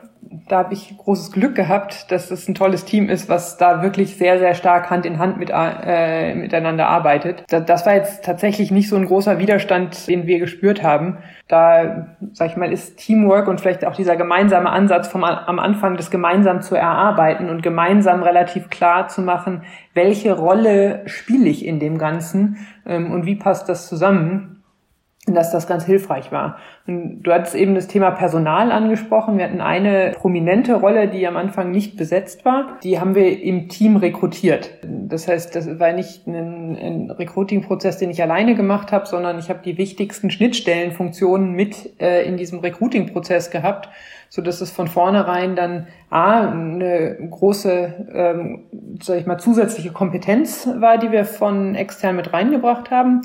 [0.48, 4.16] da habe ich großes Glück gehabt, dass es ein tolles Team ist, was da wirklich
[4.18, 7.44] sehr, sehr stark Hand in Hand mit, äh, miteinander arbeitet.
[7.48, 11.18] Das war jetzt tatsächlich nicht so ein großer Widerstand, den wir gespürt haben.
[11.48, 15.98] Da, sag ich mal, ist Teamwork und vielleicht auch dieser gemeinsame Ansatz vom, am Anfang,
[15.98, 21.80] das gemeinsam zu erarbeiten und gemeinsam relativ klar zu machen, welche Rolle spiele ich in
[21.80, 24.55] dem Ganzen ähm, und wie passt das zusammen
[25.28, 26.58] dass das ganz hilfreich war.
[26.86, 29.38] Und du hattest eben das Thema Personal angesprochen.
[29.38, 32.78] Wir hatten eine prominente Rolle, die am Anfang nicht besetzt war.
[32.84, 34.70] Die haben wir im Team rekrutiert.
[34.84, 39.50] Das heißt, das war nicht ein, ein Recruiting-Prozess, den ich alleine gemacht habe, sondern ich
[39.50, 43.90] habe die wichtigsten Schnittstellenfunktionen mit äh, in diesem Recruiting-Prozess gehabt,
[44.30, 48.64] so dass es von vornherein dann a eine große, ähm,
[49.02, 53.22] sag ich mal, zusätzliche Kompetenz war, die wir von extern mit reingebracht haben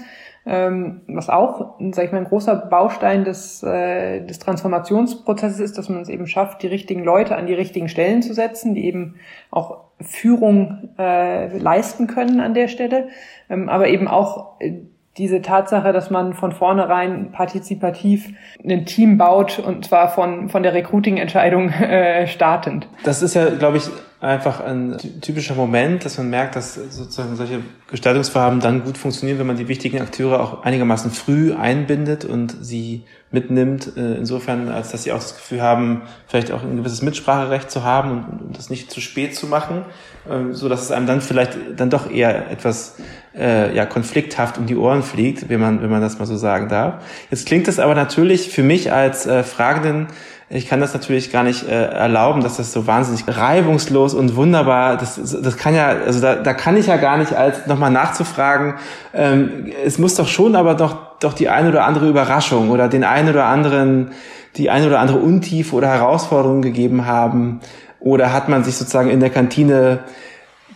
[0.52, 5.88] ähm, was auch, sag ich mal, ein großer Baustein des, äh, des Transformationsprozesses ist, dass
[5.88, 9.14] man es eben schafft, die richtigen Leute an die richtigen Stellen zu setzen, die eben
[9.52, 13.10] auch Führung äh, leisten können an der Stelle,
[13.48, 14.80] ähm, aber eben auch äh,
[15.18, 18.28] diese Tatsache, dass man von vornherein partizipativ
[18.64, 22.86] ein Team baut und zwar von, von der Recruiting-Entscheidung äh, startend.
[23.04, 23.84] Das ist ja, glaube ich,
[24.20, 29.46] einfach ein typischer Moment, dass man merkt, dass sozusagen solche Gestaltungsvorhaben dann gut funktionieren, wenn
[29.46, 35.04] man die wichtigen Akteure auch einigermaßen früh einbindet und sie mitnimmt, äh, insofern, als dass
[35.04, 38.90] sie auch das Gefühl haben, vielleicht auch ein gewisses Mitspracherecht zu haben und, das nicht
[38.90, 39.84] zu spät zu machen,
[40.28, 42.96] äh, so dass es einem dann vielleicht dann doch eher etwas
[43.36, 46.68] äh, ja konflikthaft um die Ohren fliegt, wenn man wenn man das mal so sagen
[46.68, 47.04] darf.
[47.30, 50.08] Jetzt klingt es aber natürlich für mich als äh, Fragenden
[50.52, 54.96] Ich kann das natürlich gar nicht äh, erlauben, dass das so wahnsinnig reibungslos und wunderbar,
[54.96, 58.74] das, das kann ja, also da, da kann ich ja gar nicht als nochmal nachzufragen,
[59.14, 63.04] ähm, es muss doch schon aber doch, doch die eine oder andere Überraschung oder den
[63.04, 64.10] einen oder anderen,
[64.56, 67.60] die eine oder andere Untiefe oder Herausforderung gegeben haben.
[68.00, 70.00] Oder hat man sich sozusagen in der Kantine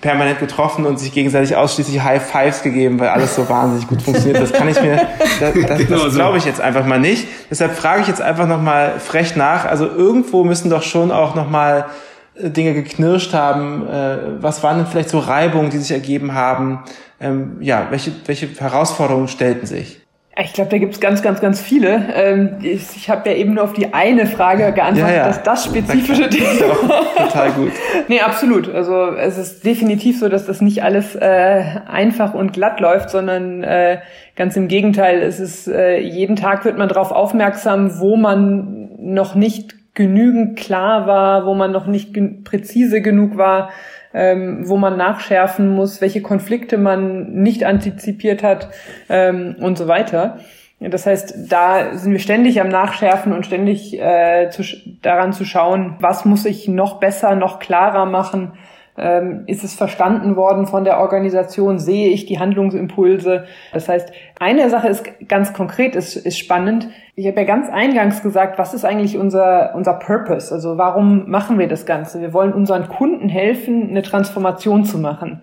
[0.04, 4.40] permanent getroffen und sich gegenseitig ausschließlich High Fives gegeben, weil alles so wahnsinnig gut funktioniert.
[4.40, 4.96] Das kann ich mir,
[5.40, 7.26] das, das, genau das glaube ich jetzt einfach mal nicht.
[7.50, 9.64] Deshalb frage ich jetzt einfach nochmal frech nach.
[9.64, 11.86] Also irgendwo müssen doch schon auch nochmal
[12.34, 13.88] äh, Dinge geknirscht haben.
[13.88, 16.80] Äh, was waren denn vielleicht so Reibungen, die sich ergeben haben?
[17.18, 20.03] Ähm, ja, welche, welche Herausforderungen stellten sich?
[20.42, 22.06] Ich glaube, da gibt es ganz, ganz, ganz viele.
[22.12, 25.26] Ähm, ich habe ja eben nur auf die eine Frage geantwortet, ja, ja.
[25.28, 26.74] dass das spezifische Thema.
[27.16, 27.70] Total gut.
[28.08, 28.72] nee, absolut.
[28.74, 33.62] Also es ist definitiv so, dass das nicht alles äh, einfach und glatt läuft, sondern
[33.62, 33.98] äh,
[34.34, 35.22] ganz im Gegenteil.
[35.22, 41.06] Es ist äh, jeden Tag wird man darauf aufmerksam, wo man noch nicht genügend klar
[41.06, 43.70] war, wo man noch nicht präzise genug war
[44.14, 48.68] ähm, wo man nachschärfen muss, welche Konflikte man nicht antizipiert hat
[49.08, 50.38] ähm, und so weiter.
[50.80, 54.62] Das heißt, da sind wir ständig am Nachschärfen und ständig äh, zu,
[55.02, 58.52] daran zu schauen, was muss ich noch besser, noch klarer machen,
[58.96, 61.78] ähm, ist es verstanden worden von der Organisation?
[61.78, 63.44] Sehe ich die Handlungsimpulse?
[63.72, 66.88] Das heißt, eine Sache ist ganz konkret, ist, ist spannend.
[67.16, 70.52] Ich habe ja ganz eingangs gesagt, was ist eigentlich unser, unser Purpose?
[70.52, 72.20] Also warum machen wir das Ganze?
[72.20, 75.42] Wir wollen unseren Kunden helfen, eine Transformation zu machen.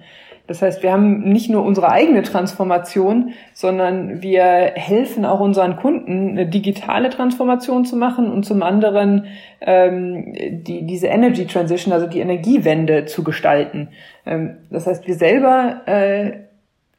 [0.51, 4.43] Das heißt, wir haben nicht nur unsere eigene Transformation, sondern wir
[4.75, 9.27] helfen auch unseren Kunden, eine digitale Transformation zu machen und zum anderen
[9.61, 13.91] ähm, die, diese Energy Transition, also die Energiewende zu gestalten.
[14.25, 16.31] Ähm, das heißt, wir selber äh,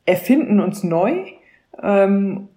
[0.07, 1.13] erfinden uns neu
[1.83, 2.49] ähm,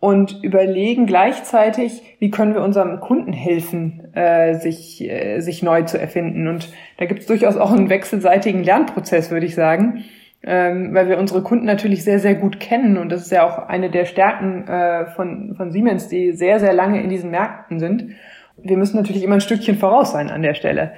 [0.00, 5.98] und überlegen gleichzeitig, wie können wir unserem Kunden helfen, äh, sich, äh, sich neu zu
[5.98, 6.46] erfinden.
[6.46, 10.04] Und da gibt es durchaus auch einen wechselseitigen Lernprozess, würde ich sagen
[10.44, 12.98] ähm, weil wir unsere Kunden natürlich sehr, sehr gut kennen.
[12.98, 16.72] Und das ist ja auch eine der Stärken äh, von, von Siemens, die sehr, sehr
[16.72, 18.12] lange in diesen Märkten sind.
[18.56, 20.92] Wir müssen natürlich immer ein Stückchen voraus sein an der Stelle.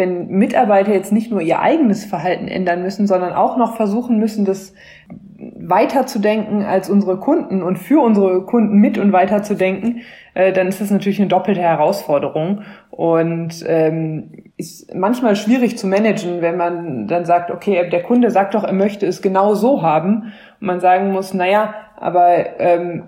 [0.00, 4.46] Wenn Mitarbeiter jetzt nicht nur ihr eigenes Verhalten ändern müssen, sondern auch noch versuchen müssen,
[4.46, 4.72] das
[5.38, 10.00] weiterzudenken als unsere Kunden und für unsere Kunden mit und weiterzudenken,
[10.32, 12.62] äh, dann ist das natürlich eine doppelte Herausforderung.
[12.88, 18.54] Und ähm, ist manchmal schwierig zu managen, wenn man dann sagt, okay, der Kunde sagt
[18.54, 20.32] doch, er möchte es genau so haben.
[20.60, 23.02] Und man sagen muss, naja, aber ähm,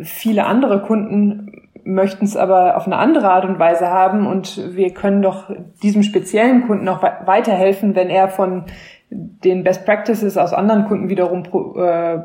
[0.00, 4.92] viele andere Kunden möchten es aber auf eine andere Art und Weise haben und wir
[4.92, 5.50] können doch
[5.82, 8.64] diesem speziellen Kunden auch weiterhelfen, wenn er von
[9.10, 12.20] den Best Practices aus anderen Kunden wiederum pro, äh,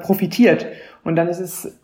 [0.00, 0.66] profitiert.
[1.02, 1.76] Und dann ist es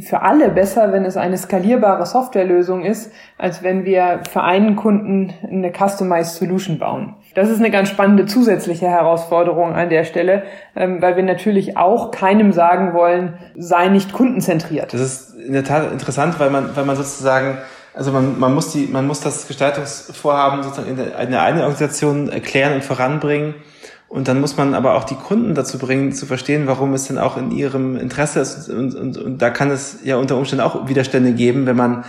[0.00, 5.32] für alle besser, wenn es eine skalierbare Softwarelösung ist, als wenn wir für einen Kunden
[5.48, 7.14] eine Customized Solution bauen.
[7.36, 10.42] Das ist eine ganz spannende zusätzliche Herausforderung an der Stelle,
[10.74, 14.92] ähm, weil wir natürlich auch keinem sagen wollen, sei nicht kundenzentriert.
[14.92, 17.58] Das ist in der Tat interessant, weil man, weil man sozusagen
[17.94, 21.60] also man, man muss die, man muss das Gestaltungsvorhaben sozusagen in der, in der einen
[21.60, 23.54] Organisation erklären und voranbringen
[24.08, 27.18] und dann muss man aber auch die Kunden dazu bringen, zu verstehen, warum es denn
[27.18, 28.68] auch in ihrem Interesse ist.
[28.68, 32.04] Und, und, und da kann es ja unter Umständen auch Widerstände geben, wenn man,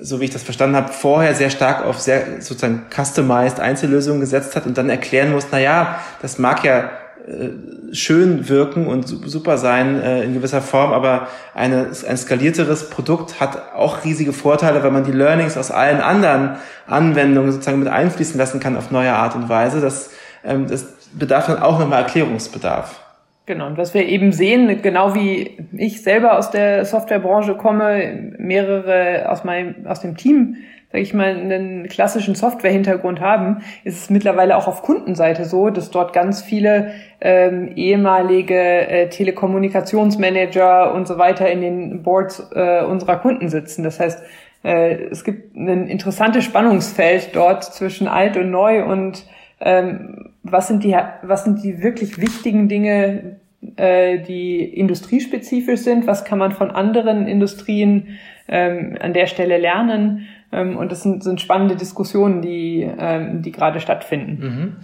[0.00, 4.56] so wie ich das verstanden habe, vorher sehr stark auf sehr sozusagen customized Einzellösungen gesetzt
[4.56, 6.90] hat und dann erklären muss, na ja, das mag ja
[7.26, 13.38] äh, schön wirken und super sein äh, in gewisser Form, aber eine, ein skalierteres Produkt
[13.38, 16.56] hat auch riesige Vorteile, weil man die Learnings aus allen anderen
[16.88, 19.80] Anwendungen sozusagen mit einfließen lassen kann auf neue Art und Weise.
[19.80, 20.10] Das,
[20.44, 23.02] ähm, das bedarf dann auch nochmal Erklärungsbedarf.
[23.46, 29.30] Genau, und was wir eben sehen, genau wie ich selber aus der Softwarebranche komme, mehrere
[29.30, 30.56] aus meinem, aus dem Team,
[30.90, 35.92] sage ich mal, einen klassischen Software-Hintergrund haben, ist es mittlerweile auch auf Kundenseite so, dass
[35.92, 43.16] dort ganz viele ähm, ehemalige äh, Telekommunikationsmanager und so weiter in den Boards äh, unserer
[43.18, 43.84] Kunden sitzen.
[43.84, 44.22] Das heißt,
[44.64, 49.24] äh, es gibt ein interessantes Spannungsfeld dort zwischen alt und neu und
[49.60, 53.36] ähm, was sind die, was sind die wirklich wichtigen Dinge,
[53.76, 60.28] äh, die industriespezifisch sind, was kann man von anderen Industrien ähm, an der Stelle lernen.
[60.52, 64.38] Ähm, und das sind, sind spannende Diskussionen, die, ähm, die gerade stattfinden.
[64.40, 64.76] Mhm.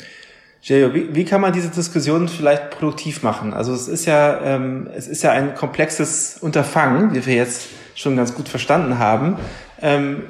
[0.63, 3.53] Jelio, wie, wie kann man diese Diskussion vielleicht produktiv machen?
[3.53, 8.17] Also es ist ja, ähm, es ist ja ein komplexes Unterfangen, wie wir jetzt schon
[8.17, 9.37] ganz gut verstanden haben.
[9.81, 10.23] Ähm,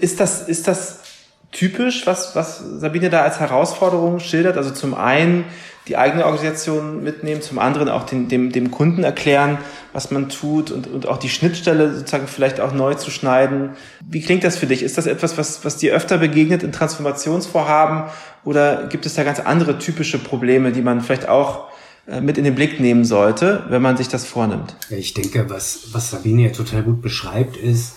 [0.00, 1.07] ist das, ist das
[1.52, 4.56] typisch, was, was Sabine da als Herausforderung schildert?
[4.56, 5.44] Also zum einen
[5.88, 9.58] die eigene Organisation mitnehmen, zum anderen auch den, dem, dem Kunden erklären,
[9.94, 13.70] was man tut und, und auch die Schnittstelle sozusagen vielleicht auch neu zu schneiden.
[14.06, 14.82] Wie klingt das für dich?
[14.82, 18.04] Ist das etwas, was, was dir öfter begegnet in Transformationsvorhaben
[18.44, 21.68] oder gibt es da ganz andere typische Probleme, die man vielleicht auch
[22.06, 24.76] äh, mit in den Blick nehmen sollte, wenn man sich das vornimmt?
[24.90, 27.94] Ich denke, was, was Sabine ja total gut beschreibt, ist,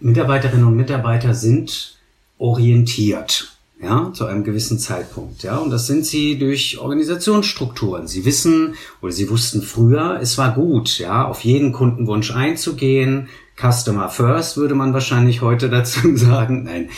[0.00, 1.97] Mitarbeiterinnen und Mitarbeiter sind
[2.38, 8.08] orientiert, ja, zu einem gewissen Zeitpunkt, ja, und das sind sie durch Organisationsstrukturen.
[8.08, 13.28] Sie wissen oder sie wussten früher, es war gut, ja, auf jeden Kundenwunsch einzugehen.
[13.56, 16.90] Customer first würde man wahrscheinlich heute dazu sagen, nein.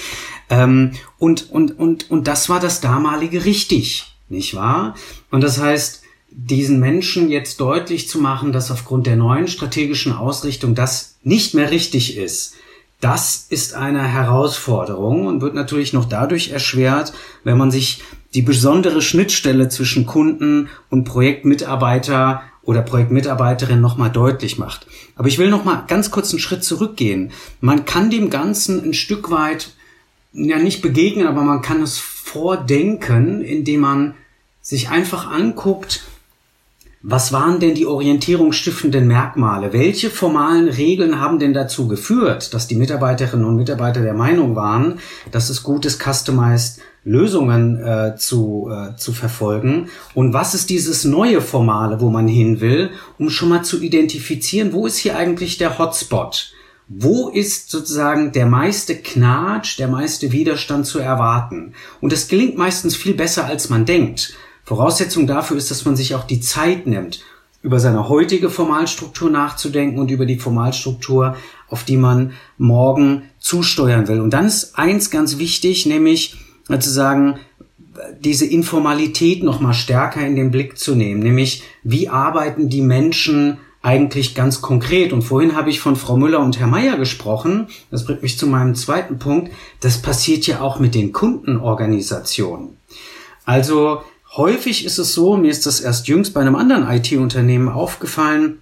[0.49, 4.95] Ähm, und, und, und, und das war das damalige richtig, nicht wahr?
[5.31, 10.75] Und das heißt, diesen Menschen jetzt deutlich zu machen, dass aufgrund der neuen strategischen Ausrichtung
[10.75, 12.55] das nicht mehr richtig ist,
[13.01, 17.13] das ist eine Herausforderung und wird natürlich noch dadurch erschwert,
[17.45, 18.03] wenn man sich
[18.35, 24.87] die besondere Schnittstelle zwischen Kunden und Projektmitarbeiter oder Projektmitarbeiterin nochmal deutlich macht.
[25.17, 27.33] Aber ich will nochmal ganz kurz einen Schritt zurückgehen.
[27.61, 29.73] Man kann dem Ganzen ein Stück weit
[30.33, 34.15] ja nicht begegnen, aber man kann es vordenken, indem man
[34.61, 36.03] sich einfach anguckt,
[37.03, 39.73] was waren denn die orientierungsstiftenden Merkmale?
[39.73, 44.99] Welche formalen Regeln haben denn dazu geführt, dass die Mitarbeiterinnen und Mitarbeiter der Meinung waren,
[45.31, 49.89] dass es gut ist, customized Lösungen äh, zu, äh, zu verfolgen?
[50.15, 54.75] Und was ist dieses neue Formale, wo man hin will, um schon mal zu identifizieren,
[54.75, 56.53] wo ist hier eigentlich der Hotspot?
[56.87, 61.73] Wo ist sozusagen der meiste Knatsch, der meiste Widerstand zu erwarten?
[62.03, 64.35] Und das gelingt meistens viel besser, als man denkt.
[64.71, 67.25] Voraussetzung dafür ist, dass man sich auch die Zeit nimmt,
[67.61, 71.35] über seine heutige Formalstruktur nachzudenken und über die Formalstruktur,
[71.67, 74.21] auf die man morgen zusteuern will.
[74.21, 76.37] Und dann ist eins ganz wichtig, nämlich
[76.69, 77.41] sozusagen
[78.21, 83.59] diese Informalität noch mal stärker in den Blick zu nehmen, nämlich wie arbeiten die Menschen
[83.83, 85.13] eigentlich ganz konkret.
[85.13, 87.67] Und vorhin habe ich von Frau Müller und Herr Meier gesprochen.
[87.91, 89.51] Das bringt mich zu meinem zweiten Punkt.
[89.81, 92.77] Das passiert ja auch mit den Kundenorganisationen.
[93.45, 94.03] Also
[94.37, 98.59] Häufig ist es so, mir ist das erst jüngst bei einem anderen IT-Unternehmen aufgefallen,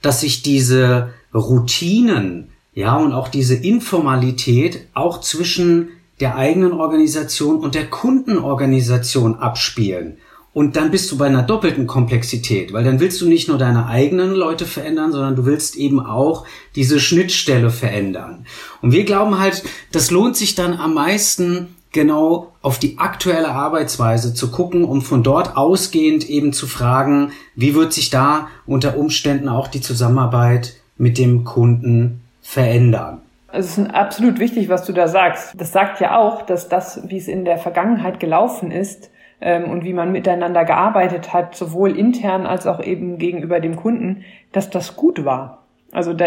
[0.00, 7.74] dass sich diese Routinen, ja, und auch diese Informalität auch zwischen der eigenen Organisation und
[7.74, 10.18] der Kundenorganisation abspielen.
[10.52, 13.86] Und dann bist du bei einer doppelten Komplexität, weil dann willst du nicht nur deine
[13.86, 18.46] eigenen Leute verändern, sondern du willst eben auch diese Schnittstelle verändern.
[18.82, 19.62] Und wir glauben halt,
[19.92, 25.22] das lohnt sich dann am meisten, genau auf die aktuelle Arbeitsweise zu gucken, um von
[25.22, 31.18] dort ausgehend eben zu fragen, wie wird sich da unter Umständen auch die Zusammenarbeit mit
[31.18, 33.22] dem Kunden verändern.
[33.52, 35.54] Es ist absolut wichtig, was du da sagst.
[35.58, 39.10] Das sagt ja auch, dass das, wie es in der Vergangenheit gelaufen ist
[39.40, 44.24] ähm, und wie man miteinander gearbeitet hat, sowohl intern als auch eben gegenüber dem Kunden,
[44.52, 45.60] dass das gut war.
[45.92, 46.26] Also da,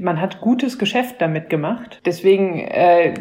[0.00, 2.00] man hat gutes Geschäft damit gemacht.
[2.04, 3.14] Deswegen äh,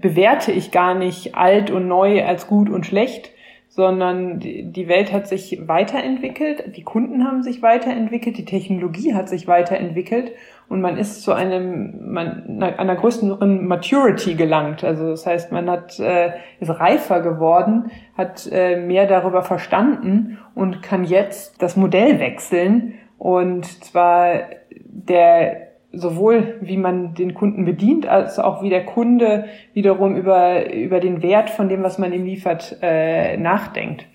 [0.00, 3.30] bewerte ich gar nicht alt und neu als gut und schlecht,
[3.68, 9.46] sondern die Welt hat sich weiterentwickelt, die Kunden haben sich weiterentwickelt, die Technologie hat sich
[9.46, 10.32] weiterentwickelt
[10.68, 14.82] und man ist zu einem, man, einer größeren Maturity gelangt.
[14.84, 20.82] Also das heißt, man hat, äh, ist reifer geworden, hat äh, mehr darüber verstanden und
[20.82, 24.40] kann jetzt das Modell wechseln und zwar
[24.80, 31.00] der sowohl wie man den Kunden bedient, als auch wie der Kunde wiederum über, über
[31.00, 34.06] den Wert von dem, was man ihm liefert, äh, nachdenkt.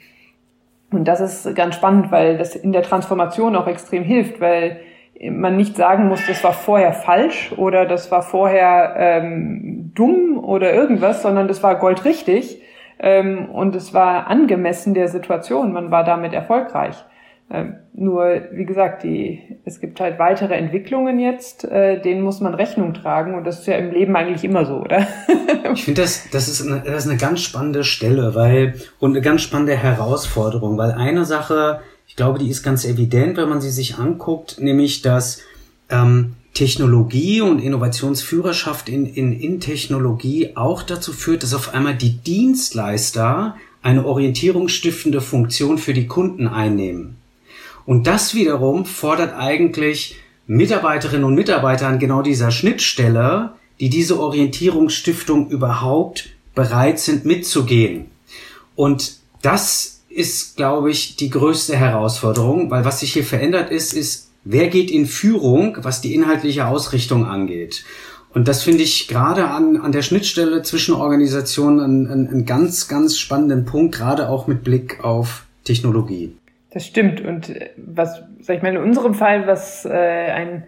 [0.91, 4.79] Und das ist ganz spannend, weil das in der Transformation auch extrem hilft, weil
[5.29, 10.73] man nicht sagen muss, das war vorher falsch oder das war vorher ähm, dumm oder
[10.73, 12.61] irgendwas, sondern das war goldrichtig
[12.99, 15.73] ähm, und es war angemessen der Situation.
[15.73, 17.03] Man war damit erfolgreich.
[17.51, 22.55] Ähm, nur, wie gesagt, die, es gibt halt weitere Entwicklungen jetzt, äh, denen muss man
[22.55, 25.07] Rechnung tragen und das ist ja im Leben eigentlich immer so, oder?
[25.73, 29.21] ich finde, das, das, ist eine, das ist eine ganz spannende Stelle, weil, und eine
[29.21, 33.69] ganz spannende Herausforderung, weil eine Sache, ich glaube, die ist ganz evident, wenn man sie
[33.69, 35.41] sich anguckt, nämlich, dass
[35.89, 42.17] ähm, Technologie und Innovationsführerschaft in, in, in Technologie auch dazu führt, dass auf einmal die
[42.17, 47.17] Dienstleister eine orientierungsstiftende Funktion für die Kunden einnehmen.
[47.85, 50.17] Und das wiederum fordert eigentlich
[50.47, 58.05] Mitarbeiterinnen und Mitarbeiter an genau dieser Schnittstelle, die diese Orientierungsstiftung überhaupt bereit sind mitzugehen.
[58.75, 64.29] Und das ist, glaube ich, die größte Herausforderung, weil was sich hier verändert ist, ist,
[64.43, 67.83] wer geht in Führung, was die inhaltliche Ausrichtung angeht.
[68.33, 72.87] Und das finde ich gerade an, an der Schnittstelle zwischen Organisationen einen, einen, einen ganz,
[72.87, 76.33] ganz spannenden Punkt, gerade auch mit Blick auf Technologie.
[76.73, 77.21] Das stimmt.
[77.21, 80.63] Und äh, was, sag ich mal, in unserem Fall, was äh, ein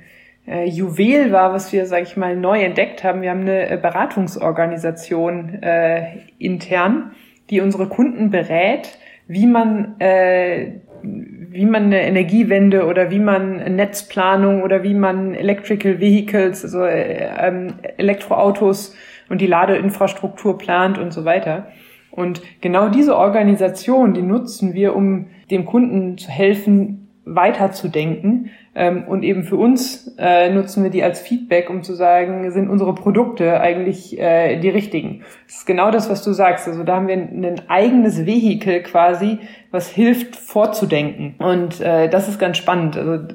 [0.48, 3.78] äh, Juwel war, was wir, sag ich mal, neu entdeckt haben, wir haben eine äh,
[3.78, 7.12] Beratungsorganisation äh, intern,
[7.50, 8.98] die unsere Kunden berät,
[9.28, 16.00] wie man äh, wie man eine Energiewende oder wie man Netzplanung oder wie man Electrical
[16.00, 18.96] Vehicles, also äh, ähm, Elektroautos
[19.30, 21.68] und die Ladeinfrastruktur plant und so weiter.
[22.16, 28.52] Und genau diese Organisation, die nutzen wir, um dem Kunden zu helfen, weiterzudenken.
[28.76, 32.70] Ähm, und eben für uns äh, nutzen wir die als Feedback, um zu sagen, sind
[32.70, 35.24] unsere Produkte eigentlich äh, die richtigen.
[35.48, 36.68] Das ist genau das, was du sagst.
[36.68, 39.40] Also da haben wir ein eigenes Vehikel quasi,
[39.72, 41.36] was hilft vorzudenken.
[41.40, 42.98] Und äh, das ist ganz spannend.
[42.98, 43.26] Also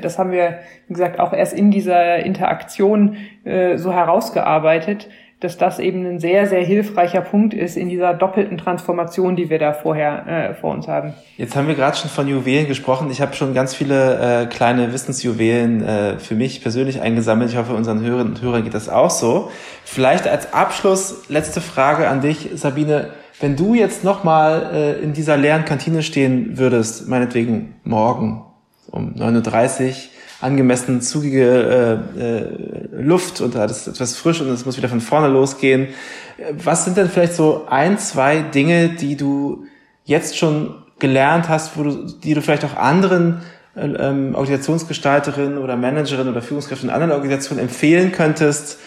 [0.00, 0.58] das haben wir,
[0.88, 5.10] wie gesagt, auch erst in dieser Interaktion so herausgearbeitet
[5.40, 9.58] dass das eben ein sehr, sehr hilfreicher Punkt ist in dieser doppelten Transformation, die wir
[9.58, 11.14] da vorher äh, vor uns haben.
[11.38, 13.10] Jetzt haben wir gerade schon von Juwelen gesprochen.
[13.10, 17.50] Ich habe schon ganz viele äh, kleine Wissensjuwelen äh, für mich persönlich eingesammelt.
[17.50, 19.50] Ich hoffe, unseren Hörern und Hörern geht das auch so.
[19.84, 23.08] Vielleicht als Abschluss letzte Frage an dich, Sabine.
[23.40, 28.44] Wenn du jetzt nochmal äh, in dieser leeren Kantine stehen würdest, meinetwegen morgen
[28.90, 29.94] um 9.30 Uhr,
[30.40, 35.00] angemessen zugige äh, äh, Luft und da ist etwas frisch und es muss wieder von
[35.00, 35.88] vorne losgehen.
[36.52, 39.66] Was sind denn vielleicht so ein, zwei Dinge, die du
[40.04, 43.42] jetzt schon gelernt hast, wo du, die du vielleicht auch anderen
[43.76, 48.78] äh, ähm, Organisationsgestalterinnen oder Managerinnen oder Führungskräften in anderen Organisationen empfehlen könntest?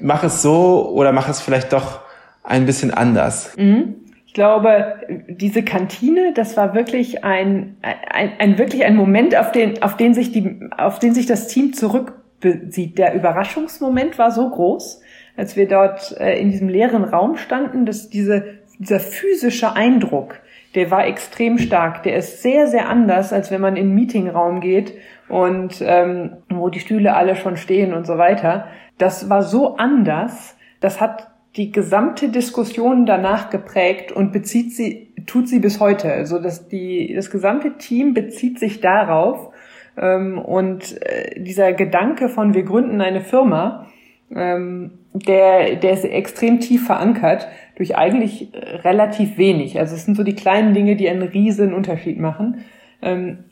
[0.00, 2.00] Mach es so oder mach es vielleicht doch
[2.42, 3.50] ein bisschen anders.
[3.56, 3.94] Mhm.
[4.34, 4.96] Ich glaube,
[5.28, 10.12] diese Kantine, das war wirklich ein, ein, ein wirklich ein Moment, auf den, auf den
[10.12, 12.98] sich die, auf den sich das Team zurückbesieht.
[12.98, 15.00] Der Überraschungsmoment war so groß,
[15.36, 20.40] als wir dort äh, in diesem leeren Raum standen, dass diese, dieser physische Eindruck,
[20.74, 22.02] der war extrem stark.
[22.02, 24.94] Der ist sehr, sehr anders, als wenn man in einen Meetingraum geht
[25.28, 28.66] und ähm, wo die Stühle alle schon stehen und so weiter.
[28.98, 30.56] Das war so anders.
[30.80, 36.12] Das hat die gesamte Diskussion danach geprägt und bezieht sie, tut sie bis heute.
[36.12, 39.52] Also dass die, das gesamte Team bezieht sich darauf.
[39.96, 43.86] Ähm, und äh, dieser Gedanke von wir gründen eine Firma,
[44.34, 47.46] ähm, der, der ist extrem tief verankert
[47.76, 48.50] durch eigentlich
[48.82, 49.78] relativ wenig.
[49.78, 52.64] Also es sind so die kleinen Dinge, die einen riesen Unterschied machen.
[53.00, 53.44] Ähm,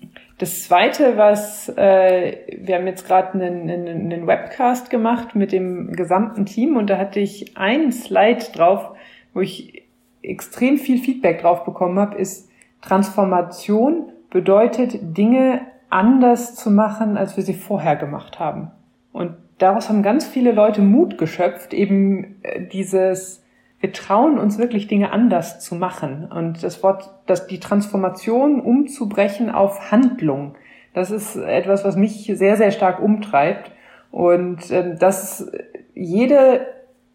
[0.43, 5.93] das Zweite, was äh, wir haben jetzt gerade einen, einen, einen Webcast gemacht mit dem
[5.93, 8.91] gesamten Team und da hatte ich ein Slide drauf,
[9.35, 9.85] wo ich
[10.21, 17.45] extrem viel Feedback drauf bekommen habe, ist Transformation bedeutet Dinge anders zu machen, als wir
[17.45, 18.73] sie vorher gemacht haben.
[19.13, 23.42] Und daraus haben ganz viele Leute Mut geschöpft, eben äh, dieses
[23.83, 26.31] wir trauen uns wirklich Dinge anders zu machen.
[26.33, 30.55] Und das Wort, dass die Transformation umzubrechen auf Handlung,
[30.95, 33.73] das ist etwas, was mich sehr, sehr stark umtreibt.
[34.13, 35.51] Und ähm, dass
[35.95, 36.67] jede,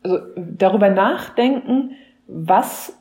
[0.04, 1.92] also darüber nachdenken,
[2.28, 2.98] was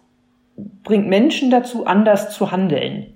[0.84, 3.14] bringt Menschen dazu, anders zu handeln.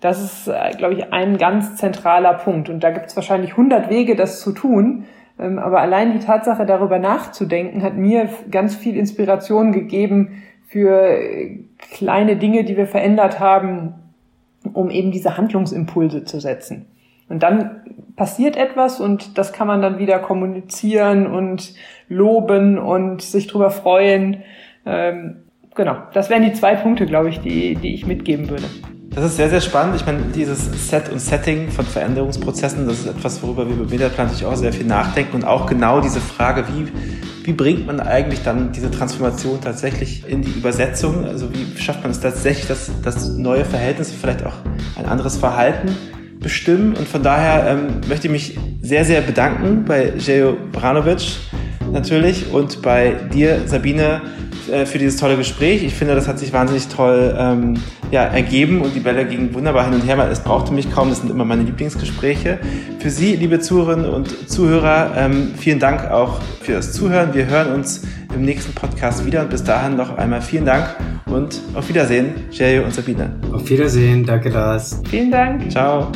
[0.00, 2.68] Das ist, äh, glaube ich, ein ganz zentraler Punkt.
[2.68, 5.06] Und da gibt es wahrscheinlich 100 Wege, das zu tun.
[5.38, 11.18] Ähm, aber allein die Tatsache, darüber nachzudenken, hat mir ganz viel Inspiration gegeben für
[11.92, 13.94] kleine Dinge, die wir verändert haben,
[14.72, 16.86] um eben diese Handlungsimpulse zu setzen.
[17.28, 17.82] Und dann
[18.14, 21.74] passiert etwas und das kann man dann wieder kommunizieren und
[22.08, 24.42] loben und sich drüber freuen.
[24.84, 25.36] Ähm,
[25.74, 28.64] genau, das wären die zwei Punkte, glaube ich, die, die ich mitgeben würde.
[29.16, 29.96] Das ist sehr, sehr spannend.
[29.96, 34.26] Ich meine, dieses Set und Setting von Veränderungsprozessen, das ist etwas, worüber wir bei Mediaplan
[34.26, 36.86] natürlich auch sehr viel nachdenken und auch genau diese Frage, wie,
[37.46, 41.24] wie bringt man eigentlich dann diese Transformation tatsächlich in die Übersetzung?
[41.24, 44.56] Also wie schafft man es tatsächlich, dass, dass neue Verhältnisse vielleicht auch
[44.96, 45.96] ein anderes Verhalten
[46.38, 46.94] bestimmen?
[46.94, 51.38] Und von daher ähm, möchte ich mich sehr, sehr bedanken bei Jejo Branovic
[51.90, 54.20] natürlich und bei dir, Sabine,
[54.68, 55.82] äh, für dieses tolle Gespräch.
[55.84, 57.74] Ich finde, das hat sich wahnsinnig toll ähm,
[58.10, 61.08] ja, ergeben und die Bälle gingen wunderbar hin und her, weil es brauchte mich kaum.
[61.08, 62.58] Das sind immer meine Lieblingsgespräche.
[62.98, 67.34] Für Sie, liebe Zuhörerinnen und Zuhörer, ähm, vielen Dank auch für das Zuhören.
[67.34, 68.02] Wir hören uns
[68.34, 70.94] im nächsten Podcast wieder und bis dahin noch einmal vielen Dank
[71.26, 73.34] und auf Wiedersehen, Jerry und Sabine.
[73.52, 75.00] Auf Wiedersehen, danke Lars.
[75.08, 75.70] Vielen Dank.
[75.70, 76.12] Ciao.